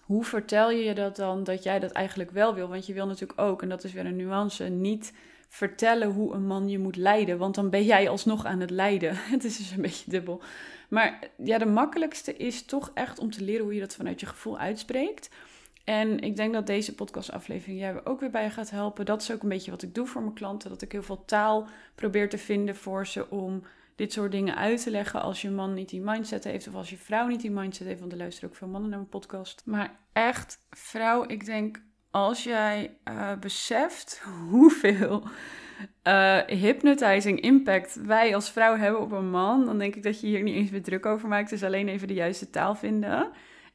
Hoe 0.01 0.23
vertel 0.23 0.71
je 0.71 0.83
je 0.83 0.93
dat 0.93 1.15
dan 1.15 1.43
dat 1.43 1.63
jij 1.63 1.79
dat 1.79 1.91
eigenlijk 1.91 2.31
wel 2.31 2.53
wil? 2.53 2.67
Want 2.67 2.85
je 2.85 2.93
wil 2.93 3.07
natuurlijk 3.07 3.41
ook, 3.41 3.61
en 3.61 3.69
dat 3.69 3.83
is 3.83 3.93
weer 3.93 4.05
een 4.05 4.15
nuance, 4.15 4.63
niet 4.63 5.13
vertellen 5.49 6.11
hoe 6.11 6.33
een 6.33 6.47
man 6.47 6.69
je 6.69 6.79
moet 6.79 6.95
leiden. 6.95 7.37
Want 7.37 7.55
dan 7.55 7.69
ben 7.69 7.83
jij 7.83 8.09
alsnog 8.09 8.45
aan 8.45 8.59
het 8.59 8.69
leiden. 8.69 9.15
Het 9.35 9.43
is 9.43 9.57
dus 9.57 9.71
een 9.71 9.81
beetje 9.81 10.09
dubbel. 10.11 10.41
Maar 10.89 11.19
ja, 11.37 11.57
de 11.57 11.65
makkelijkste 11.65 12.35
is 12.35 12.65
toch 12.65 12.91
echt 12.93 13.19
om 13.19 13.31
te 13.31 13.43
leren 13.43 13.63
hoe 13.63 13.73
je 13.73 13.79
dat 13.79 13.95
vanuit 13.95 14.19
je 14.19 14.25
gevoel 14.25 14.57
uitspreekt. 14.57 15.29
En 15.83 16.19
ik 16.19 16.35
denk 16.35 16.53
dat 16.53 16.67
deze 16.67 16.95
podcastaflevering 16.95 17.79
jij 17.79 18.05
ook 18.05 18.19
weer 18.19 18.29
bij 18.29 18.49
gaat 18.49 18.69
helpen. 18.69 19.05
Dat 19.05 19.21
is 19.21 19.31
ook 19.31 19.43
een 19.43 19.49
beetje 19.49 19.71
wat 19.71 19.81
ik 19.81 19.95
doe 19.95 20.07
voor 20.07 20.21
mijn 20.21 20.33
klanten. 20.33 20.69
Dat 20.69 20.81
ik 20.81 20.91
heel 20.91 21.03
veel 21.03 21.25
taal 21.25 21.67
probeer 21.95 22.29
te 22.29 22.37
vinden 22.37 22.75
voor 22.75 23.07
ze 23.07 23.29
om 23.29 23.63
dit 23.95 24.13
soort 24.13 24.31
dingen 24.31 24.55
uit 24.55 24.83
te 24.83 24.91
leggen. 24.91 25.21
Als 25.21 25.41
je 25.41 25.49
man 25.49 25.73
niet 25.73 25.89
die 25.89 26.01
mindset 26.01 26.43
heeft 26.43 26.67
of 26.67 26.75
als 26.75 26.89
je 26.89 26.97
vrouw 26.97 27.27
niet 27.27 27.41
die 27.41 27.51
mindset 27.51 27.87
heeft. 27.87 27.99
Want 27.99 28.11
er 28.11 28.17
luisteren 28.17 28.49
ook 28.49 28.55
veel 28.55 28.67
mannen 28.67 28.89
naar 28.89 28.99
mijn 28.99 29.11
podcast. 29.11 29.61
Maar 29.65 29.99
echt, 30.13 30.59
vrouw, 30.69 31.23
ik 31.27 31.45
denk 31.45 31.81
als 32.15 32.43
jij 32.43 32.97
uh, 33.09 33.31
beseft 33.39 34.21
hoeveel 34.49 35.23
uh, 36.03 36.39
hypnotizing 36.39 37.41
impact 37.41 37.95
wij 37.95 38.35
als 38.35 38.51
vrouw 38.51 38.77
hebben 38.77 39.01
op 39.01 39.11
een 39.11 39.29
man, 39.29 39.65
dan 39.65 39.77
denk 39.77 39.95
ik 39.95 40.03
dat 40.03 40.19
je 40.19 40.27
hier 40.27 40.43
niet 40.43 40.55
eens 40.55 40.69
weer 40.69 40.83
druk 40.83 41.05
over 41.05 41.27
maakt. 41.27 41.49
Dus 41.49 41.63
alleen 41.63 41.87
even 41.87 42.07
de 42.07 42.13
juiste 42.13 42.49
taal 42.49 42.75
vinden. 42.75 43.31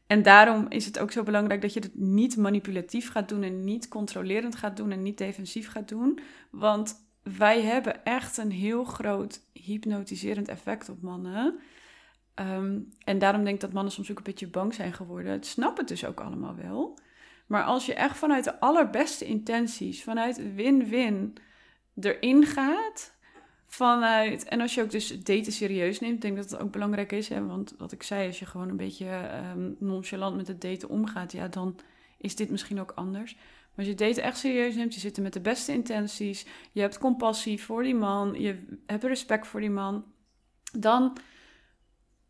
En 0.07 0.23
daarom 0.23 0.67
is 0.69 0.87
het 0.87 0.99
ook 0.99 1.13
zo 1.13 1.23
belangrijk 1.23 1.61
dat 1.61 1.73
je 1.73 1.81
het 1.81 1.95
niet 1.95 2.37
manipulatief 2.37 3.11
gaat 3.11 3.29
doen 3.29 3.43
en 3.43 3.65
niet 3.65 3.89
controlerend 3.89 4.55
gaat 4.55 4.77
doen 4.77 4.91
en 4.91 5.03
niet 5.03 5.19
defensief 5.19 5.69
gaat 5.69 5.89
doen. 5.89 6.19
Want 6.51 6.95
wij 7.23 7.63
hebben 7.63 8.05
echt 8.05 8.37
een 8.37 8.53
heel 8.53 8.85
groot 8.85 9.41
hypnotiserend 9.53 10.49
effect 10.49 10.89
op 10.89 11.03
mannen. 11.03 11.59
Ehm, 12.35 12.79
en 13.05 13.19
daarom 13.19 13.43
denk 13.43 13.55
ik 13.55 13.61
dat 13.61 13.73
mannen 13.73 13.93
soms 13.93 14.11
ook 14.11 14.19
een 14.19 14.23
beetje 14.23 14.49
bang 14.49 14.75
zijn 14.75 14.93
geworden. 14.93 15.33
Het 15.33 15.47
snappen 15.47 15.79
het 15.79 15.89
dus 15.89 16.05
ook 16.05 16.21
allemaal 16.21 16.55
wel. 16.55 16.99
Maar 17.51 17.65
als 17.65 17.87
je 17.87 17.95
echt 17.95 18.17
vanuit 18.17 18.45
de 18.45 18.61
allerbeste 18.61 19.25
intenties, 19.25 20.03
vanuit 20.03 20.55
win-win 20.55 21.37
erin 22.01 22.47
gaat, 22.47 23.15
vanuit. 23.67 24.45
En 24.45 24.61
als 24.61 24.75
je 24.75 24.83
ook 24.83 24.91
dus 24.91 25.23
daten 25.23 25.53
serieus 25.53 26.01
neemt, 26.01 26.21
denk 26.21 26.37
ik 26.37 26.43
dat 26.43 26.51
het 26.51 26.61
ook 26.61 26.73
belangrijk 26.73 27.13
is. 27.13 27.29
Hè? 27.29 27.47
Want 27.47 27.75
wat 27.79 27.93
ik 27.93 28.03
zei, 28.03 28.27
als 28.27 28.39
je 28.39 28.47
gewoon 28.47 28.69
een 28.69 28.77
beetje 28.77 29.31
um, 29.55 29.77
nonchalant 29.79 30.37
met 30.37 30.49
het 30.49 30.61
daten 30.61 30.89
omgaat, 30.89 31.33
ja, 31.33 31.49
dan 31.49 31.79
is 32.19 32.37
dit 32.37 32.51
misschien 32.51 32.81
ook 32.81 32.93
anders. 32.95 33.35
Maar 33.35 33.45
als 33.77 33.87
je 33.87 33.95
daten 33.95 34.23
echt 34.23 34.39
serieus 34.39 34.75
neemt, 34.75 34.95
je 34.95 35.01
zit 35.01 35.17
er 35.17 35.23
met 35.23 35.33
de 35.33 35.41
beste 35.41 35.73
intenties, 35.73 36.47
je 36.73 36.81
hebt 36.81 36.99
compassie 36.99 37.63
voor 37.63 37.83
die 37.83 37.95
man, 37.95 38.41
je 38.41 38.79
hebt 38.87 39.05
respect 39.05 39.47
voor 39.47 39.61
die 39.61 39.71
man, 39.71 40.05
dan 40.79 41.17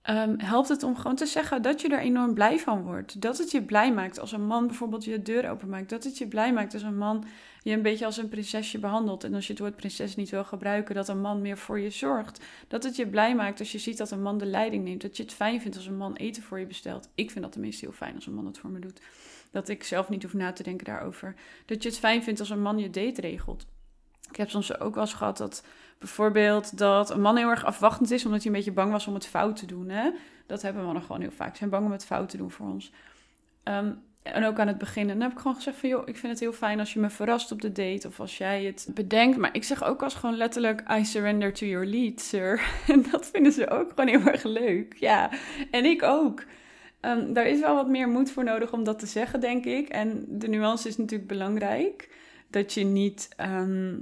um, 0.09 0.35
helpt 0.39 0.69
het 0.69 0.83
om 0.83 0.97
gewoon 0.97 1.17
te 1.17 1.27
zeggen 1.27 1.63
dat 1.63 1.81
je 1.81 1.89
er 1.89 1.99
enorm 1.99 2.35
blij 2.35 2.59
van 2.59 2.83
wordt. 2.83 3.21
Dat 3.21 3.39
het 3.39 3.51
je 3.51 3.63
blij 3.63 3.93
maakt 3.93 4.19
als 4.19 4.33
een 4.33 4.47
man 4.47 4.67
bijvoorbeeld 4.67 5.05
je 5.05 5.23
deur 5.23 5.51
openmaakt. 5.51 5.89
Dat 5.89 6.05
het 6.05 6.19
je 6.19 6.29
blij 6.29 6.53
maakt 6.53 6.75
als 6.75 6.83
een 6.83 6.99
man 6.99 7.25
je 7.63 7.73
een 7.73 7.83
beetje 7.83 8.05
als 8.05 8.17
een 8.17 8.29
prinsesje 8.29 8.79
behandelt. 8.79 9.25
En 9.25 9.35
als 9.35 9.47
je 9.47 9.53
het 9.53 9.61
woord 9.61 9.77
prinses 9.77 10.17
niet 10.17 10.31
wil 10.31 10.45
gebruiken, 10.45 10.95
dat 10.95 11.09
een 11.09 11.21
man 11.21 11.41
meer 11.41 11.59
voor 11.59 11.81
je 11.81 11.91
zorgt. 11.91 12.45
Dat 12.69 12.85
het 12.85 12.97
je 12.97 13.09
blij 13.09 13.35
maakt 13.35 13.59
als 13.59 13.73
je 13.73 13.79
ziet 13.79 13.99
dat 13.99 14.11
een 14.11 14.23
man 14.23 14.39
de 14.39 14.47
leiding 14.47 14.85
neemt. 14.85 15.03
Dat 15.03 15.17
je 15.17 15.23
het 15.23 15.33
fijn 15.33 15.61
vindt 15.61 15.77
als 15.77 15.87
een 15.87 15.97
man 15.97 16.17
eten 16.17 16.43
voor 16.43 16.59
je 16.59 16.67
bestelt. 16.67 17.09
Ik 17.15 17.31
vind 17.31 17.45
dat 17.45 17.53
tenminste 17.53 17.85
heel 17.85 17.95
fijn 17.95 18.15
als 18.15 18.27
een 18.27 18.35
man 18.35 18.47
het 18.47 18.59
voor 18.59 18.71
me 18.71 18.79
doet. 18.79 19.01
Dat 19.51 19.69
ik 19.69 19.85
zelf 19.85 20.09
niet 20.09 20.23
hoef 20.23 20.35
na 20.35 20.53
te 20.53 20.63
denken 20.63 20.87
daarover. 20.87 21.35
Dat 21.67 21.83
je 21.83 21.89
het 21.89 21.99
fijn 21.99 22.23
vindt 22.23 22.41
als 22.41 22.51
een 22.51 22.63
man 22.63 22.79
je 22.79 22.91
date 22.91 23.21
regelt. 23.21 23.67
Ik 24.31 24.37
heb 24.37 24.51
soms 24.51 24.79
ook 24.81 24.95
wel 24.95 25.05
eens 25.05 25.15
gehad 25.15 25.37
dat 25.37 25.65
bijvoorbeeld 26.01 26.79
dat 26.79 27.11
een 27.11 27.21
man 27.21 27.37
heel 27.37 27.49
erg 27.49 27.65
afwachtend 27.65 28.11
is 28.11 28.25
omdat 28.25 28.39
hij 28.43 28.51
een 28.51 28.57
beetje 28.57 28.73
bang 28.73 28.93
was 28.93 29.07
om 29.07 29.15
het 29.15 29.27
fout 29.27 29.57
te 29.57 29.67
doen. 29.67 29.89
Hè? 29.89 30.11
Dat 30.47 30.63
hebben 30.63 30.85
mannen 30.85 31.03
gewoon 31.03 31.21
heel 31.21 31.31
vaak. 31.31 31.51
Ze 31.51 31.57
zijn 31.57 31.71
bang 31.71 31.85
om 31.85 31.93
het 31.93 32.05
fout 32.05 32.29
te 32.29 32.37
doen 32.37 32.51
voor 32.51 32.67
ons. 32.67 32.93
Ehm, 33.63 33.93
en 34.23 34.45
ook 34.45 34.59
aan 34.59 34.67
het 34.67 34.79
begin. 34.79 35.03
En 35.03 35.09
dan 35.09 35.21
heb 35.21 35.33
ik 35.33 35.39
gewoon 35.39 35.55
gezegd 35.55 35.77
van, 35.77 35.89
joh, 35.89 36.09
ik 36.09 36.17
vind 36.17 36.33
het 36.33 36.41
heel 36.41 36.53
fijn 36.53 36.79
als 36.79 36.93
je 36.93 37.01
me 37.01 37.11
verrast 37.11 37.53
op 37.53 37.61
de 37.61 37.73
date. 37.73 38.07
Of 38.07 38.21
als 38.21 38.39
jij 38.39 38.65
het 38.65 38.89
bedenkt. 38.95 39.37
Maar 39.37 39.55
ik 39.55 39.65
zeg 39.65 39.85
ook 39.85 40.03
als 40.03 40.15
gewoon 40.15 40.37
letterlijk, 40.37 40.83
I 40.99 41.05
surrender 41.05 41.53
to 41.53 41.67
your 41.67 41.87
lead, 41.87 42.21
sir. 42.21 42.61
En 42.89 43.05
dat 43.11 43.27
vinden 43.27 43.53
ze 43.53 43.71
ook 43.71 43.89
gewoon 43.89 44.09
heel 44.09 44.33
erg 44.33 44.43
leuk. 44.43 44.95
Ja, 44.99 45.31
en 45.71 45.85
ik 45.85 46.03
ook. 46.03 46.45
Um, 47.01 47.33
daar 47.33 47.47
is 47.47 47.61
wel 47.61 47.75
wat 47.75 47.89
meer 47.89 48.09
moed 48.09 48.31
voor 48.31 48.45
nodig 48.45 48.73
om 48.73 48.85
dat 48.85 48.99
te 48.99 49.07
zeggen, 49.07 49.41
denk 49.41 49.65
ik. 49.65 49.89
En 49.89 50.25
de 50.29 50.49
nuance 50.49 50.89
is 50.89 50.97
natuurlijk 50.97 51.29
belangrijk. 51.29 52.09
Dat 52.51 52.73
je 52.75 52.85
niet... 52.85 53.29
Ehm, 53.37 53.95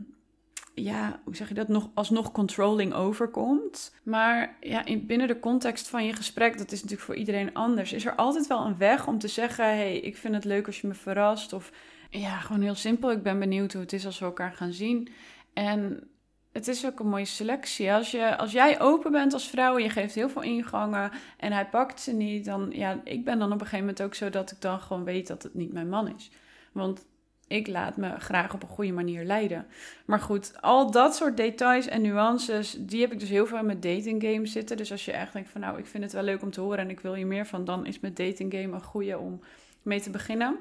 ja, 0.83 1.21
hoe 1.25 1.37
zeg 1.37 1.49
je 1.49 1.55
dat, 1.55 1.69
nog, 1.69 1.91
alsnog 1.95 2.33
controlling 2.33 2.95
overkomt. 2.95 3.95
Maar 4.03 4.57
ja, 4.61 4.85
in, 4.85 5.07
binnen 5.07 5.29
de 5.29 5.41
context 5.41 5.89
van 5.89 6.05
je 6.05 6.13
gesprek, 6.13 6.59
dat 6.59 6.73
is 6.73 6.81
natuurlijk 6.83 7.07
voor 7.07 7.17
iedereen 7.17 7.55
anders, 7.55 7.93
is 7.93 8.05
er 8.05 8.15
altijd 8.15 8.47
wel 8.47 8.67
een 8.67 8.79
weg 8.79 9.07
om 9.07 9.19
te 9.19 9.29
zeggen: 9.29 9.65
hey, 9.65 9.99
ik 9.99 10.17
vind 10.17 10.35
het 10.35 10.45
leuk 10.45 10.67
als 10.67 10.81
je 10.81 10.87
me 10.87 10.95
verrast. 10.95 11.53
Of 11.53 11.73
ja, 12.11 12.39
gewoon 12.39 12.63
heel 12.63 12.75
simpel, 12.75 13.11
ik 13.11 13.23
ben 13.23 13.39
benieuwd 13.39 13.73
hoe 13.73 13.83
het 13.83 13.93
is 13.93 14.07
als 14.07 14.19
we 14.19 14.25
elkaar 14.25 14.53
gaan 14.53 14.73
zien. 14.73 15.09
En 15.53 16.09
het 16.53 16.69
is 16.69 16.87
ook 16.87 17.01
een 17.01 17.09
mooie 17.09 17.25
selectie. 17.25 17.93
Als, 17.93 18.11
je, 18.11 18.37
als 18.37 18.53
jij 18.53 18.81
open 18.81 19.13
bent 19.13 19.33
als 19.33 19.49
vrouw 19.49 19.77
en 19.77 19.83
je 19.83 19.91
geeft 19.91 20.15
heel 20.15 20.29
veel 20.29 20.43
ingangen 20.43 21.11
en 21.37 21.53
hij 21.53 21.67
pakt 21.67 22.01
ze 22.01 22.13
niet, 22.13 22.45
dan 22.45 22.71
ja, 22.71 23.01
ik 23.05 23.25
ben 23.25 23.39
dan 23.39 23.53
op 23.53 23.61
een 23.61 23.67
gegeven 23.67 23.79
moment 23.79 24.03
ook 24.03 24.15
zo 24.15 24.31
dat 24.31 24.51
ik 24.51 24.61
dan 24.61 24.81
gewoon 24.81 25.05
weet 25.05 25.27
dat 25.27 25.43
het 25.43 25.55
niet 25.55 25.73
mijn 25.73 25.89
man 25.89 26.15
is. 26.17 26.31
Want 26.73 27.07
ik 27.49 27.67
laat 27.67 27.97
me 27.97 28.19
graag 28.19 28.55
op 28.55 28.63
een 28.63 28.69
goede 28.69 28.93
manier 28.93 29.25
leiden. 29.25 29.67
Maar 30.05 30.21
goed, 30.21 30.53
al 30.61 30.91
dat 30.91 31.17
soort 31.17 31.37
details 31.37 31.87
en 31.87 32.03
nuances, 32.03 32.77
die 32.79 33.01
heb 33.01 33.13
ik 33.13 33.21
dus 33.21 33.29
heel 33.29 33.47
veel 33.47 33.63
met 33.63 33.83
dating 33.83 34.23
games 34.23 34.53
zitten. 34.53 34.77
Dus 34.77 34.91
als 34.91 35.05
je 35.05 35.13
echt 35.13 35.33
denkt 35.33 35.51
van 35.51 35.61
nou, 35.61 35.79
ik 35.79 35.87
vind 35.87 36.05
het 36.05 36.13
wel 36.13 36.23
leuk 36.23 36.43
om 36.43 36.51
te 36.51 36.61
horen 36.61 36.79
en 36.79 36.91
ik 36.91 37.01
wil 37.01 37.15
hier 37.15 37.27
meer 37.27 37.47
van, 37.47 37.65
dan 37.65 37.87
is 37.87 38.01
met 38.01 38.17
dating 38.17 38.53
game 38.53 38.75
een 38.75 38.83
goede 38.83 39.19
om 39.19 39.41
mee 39.83 40.01
te 40.01 40.11
beginnen. 40.11 40.57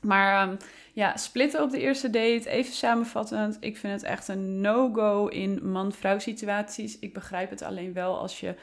Maar 0.00 0.48
um, 0.48 0.56
ja, 0.92 1.16
splitten 1.16 1.62
op 1.62 1.70
de 1.70 1.80
eerste 1.80 2.10
date, 2.10 2.48
even 2.48 2.72
samenvattend. 2.72 3.56
Ik 3.60 3.76
vind 3.76 3.92
het 3.92 4.02
echt 4.02 4.28
een 4.28 4.60
no-go 4.60 5.26
in 5.26 5.70
man-vrouw 5.70 6.18
situaties. 6.18 6.98
Ik 6.98 7.14
begrijp 7.14 7.50
het 7.50 7.62
alleen 7.62 7.92
wel 7.92 8.18
als 8.18 8.40
je 8.40 8.54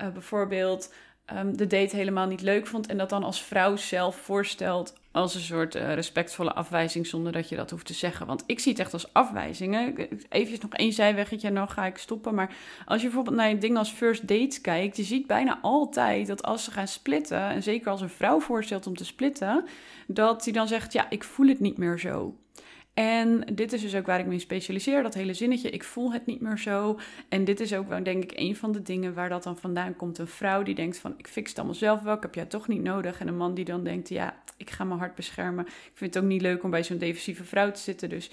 uh, 0.00 0.08
bijvoorbeeld 0.08 0.92
um, 1.36 1.56
de 1.56 1.66
date 1.66 1.96
helemaal 1.96 2.26
niet 2.26 2.42
leuk 2.42 2.66
vond 2.66 2.86
en 2.86 2.98
dat 2.98 3.10
dan 3.10 3.22
als 3.22 3.42
vrouw 3.42 3.76
zelf 3.76 4.16
voorstelt 4.16 4.94
als 5.10 5.34
een 5.34 5.40
soort 5.40 5.76
uh, 5.76 5.94
respectvolle 5.94 6.52
afwijzing 6.52 7.06
zonder 7.06 7.32
dat 7.32 7.48
je 7.48 7.56
dat 7.56 7.70
hoeft 7.70 7.86
te 7.86 7.92
zeggen. 7.92 8.26
Want 8.26 8.44
ik 8.46 8.60
zie 8.60 8.72
het 8.72 8.80
echt 8.80 8.92
als 8.92 9.12
afwijzingen. 9.12 9.94
Even 10.28 10.58
nog 10.62 10.72
één 10.72 10.92
zijweggetje 10.92 11.48
en 11.48 11.54
dan 11.54 11.68
ga 11.68 11.86
ik 11.86 11.98
stoppen. 11.98 12.34
Maar 12.34 12.54
als 12.84 13.00
je 13.00 13.06
bijvoorbeeld 13.06 13.36
naar 13.36 13.50
een 13.50 13.58
ding 13.58 13.76
als 13.76 13.90
first 13.90 14.28
dates 14.28 14.60
kijkt, 14.60 14.96
je 14.96 15.02
ziet 15.02 15.26
bijna 15.26 15.58
altijd 15.62 16.26
dat 16.26 16.42
als 16.42 16.64
ze 16.64 16.70
gaan 16.70 16.88
splitten, 16.88 17.40
en 17.40 17.62
zeker 17.62 17.90
als 17.90 18.00
een 18.00 18.08
vrouw 18.08 18.40
voorstelt 18.40 18.86
om 18.86 18.96
te 18.96 19.04
splitten, 19.04 19.64
dat 20.06 20.44
die 20.44 20.52
dan 20.52 20.68
zegt, 20.68 20.92
ja, 20.92 21.10
ik 21.10 21.24
voel 21.24 21.48
het 21.48 21.60
niet 21.60 21.78
meer 21.78 21.98
zo. 21.98 22.36
En 22.98 23.44
dit 23.52 23.72
is 23.72 23.80
dus 23.80 23.94
ook 23.94 24.06
waar 24.06 24.20
ik 24.20 24.26
me 24.26 24.38
specialiseer, 24.38 25.02
dat 25.02 25.14
hele 25.14 25.34
zinnetje, 25.34 25.70
ik 25.70 25.84
voel 25.84 26.12
het 26.12 26.26
niet 26.26 26.40
meer 26.40 26.58
zo. 26.58 26.98
En 27.28 27.44
dit 27.44 27.60
is 27.60 27.74
ook 27.74 27.88
wel, 27.88 28.02
denk 28.02 28.22
ik, 28.22 28.32
een 28.34 28.56
van 28.56 28.72
de 28.72 28.82
dingen 28.82 29.14
waar 29.14 29.28
dat 29.28 29.42
dan 29.42 29.58
vandaan 29.58 29.96
komt. 29.96 30.18
Een 30.18 30.26
vrouw 30.26 30.62
die 30.62 30.74
denkt 30.74 30.98
van, 30.98 31.14
ik 31.16 31.26
fix 31.26 31.48
het 31.48 31.58
allemaal 31.58 31.76
zelf 31.76 32.02
wel, 32.02 32.14
ik 32.14 32.22
heb 32.22 32.34
jij 32.34 32.44
toch 32.44 32.68
niet 32.68 32.82
nodig. 32.82 33.20
En 33.20 33.28
een 33.28 33.36
man 33.36 33.54
die 33.54 33.64
dan 33.64 33.84
denkt, 33.84 34.08
ja, 34.08 34.34
ik 34.56 34.70
ga 34.70 34.84
mijn 34.84 34.98
hart 34.98 35.14
beschermen. 35.14 35.66
Ik 35.66 35.92
vind 35.94 36.14
het 36.14 36.22
ook 36.22 36.28
niet 36.28 36.40
leuk 36.42 36.62
om 36.62 36.70
bij 36.70 36.84
zo'n 36.84 36.98
defensieve 36.98 37.44
vrouw 37.44 37.70
te 37.70 37.80
zitten, 37.80 38.08
dus 38.08 38.30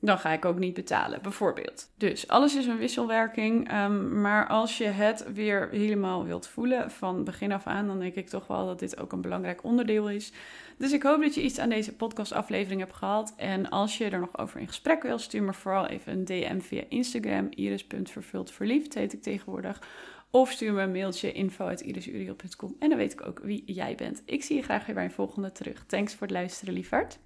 dan 0.00 0.18
ga 0.18 0.30
ik 0.30 0.44
ook 0.44 0.58
niet 0.58 0.74
betalen, 0.74 1.22
bijvoorbeeld. 1.22 1.90
Dus 1.96 2.28
alles 2.28 2.56
is 2.56 2.66
een 2.66 2.78
wisselwerking. 2.78 3.72
Um, 3.72 4.20
maar 4.20 4.46
als 4.46 4.78
je 4.78 4.84
het 4.84 5.32
weer 5.32 5.68
helemaal 5.70 6.24
wilt 6.24 6.46
voelen 6.46 6.90
van 6.90 7.24
begin 7.24 7.52
af 7.52 7.66
aan, 7.66 7.86
dan 7.86 7.98
denk 7.98 8.14
ik 8.14 8.28
toch 8.28 8.46
wel 8.46 8.66
dat 8.66 8.78
dit 8.78 9.00
ook 9.00 9.12
een 9.12 9.20
belangrijk 9.20 9.64
onderdeel 9.64 10.10
is. 10.10 10.32
Dus 10.76 10.92
ik 10.92 11.02
hoop 11.02 11.20
dat 11.20 11.34
je 11.34 11.42
iets 11.42 11.58
aan 11.58 11.68
deze 11.68 11.96
podcastaflevering 11.96 12.80
hebt 12.80 12.94
gehad. 12.94 13.34
En 13.36 13.68
als 13.68 13.98
je 13.98 14.08
er 14.08 14.20
nog 14.20 14.38
over 14.38 14.60
in 14.60 14.66
gesprek 14.66 15.02
wil, 15.02 15.18
stuur 15.18 15.42
me 15.42 15.52
vooral 15.52 15.86
even 15.86 16.12
een 16.12 16.24
DM 16.24 16.60
via 16.60 16.82
Instagram. 16.88 17.48
iris.vervuldverliefd 17.50 18.94
heet 18.94 19.12
ik 19.12 19.22
tegenwoordig. 19.22 19.82
Of 20.30 20.50
stuur 20.50 20.72
me 20.72 20.82
een 20.82 20.92
mailtje 20.92 21.32
info.irisuriel.com 21.32 22.76
en 22.78 22.88
dan 22.88 22.98
weet 22.98 23.12
ik 23.12 23.26
ook 23.26 23.38
wie 23.38 23.62
jij 23.66 23.94
bent. 23.94 24.22
Ik 24.24 24.44
zie 24.44 24.56
je 24.56 24.62
graag 24.62 24.86
weer 24.86 24.94
bij 24.94 25.04
een 25.04 25.10
volgende 25.10 25.52
terug. 25.52 25.84
Thanks 25.86 26.12
voor 26.12 26.26
het 26.26 26.36
luisteren, 26.36 26.74
liefhart. 26.74 27.18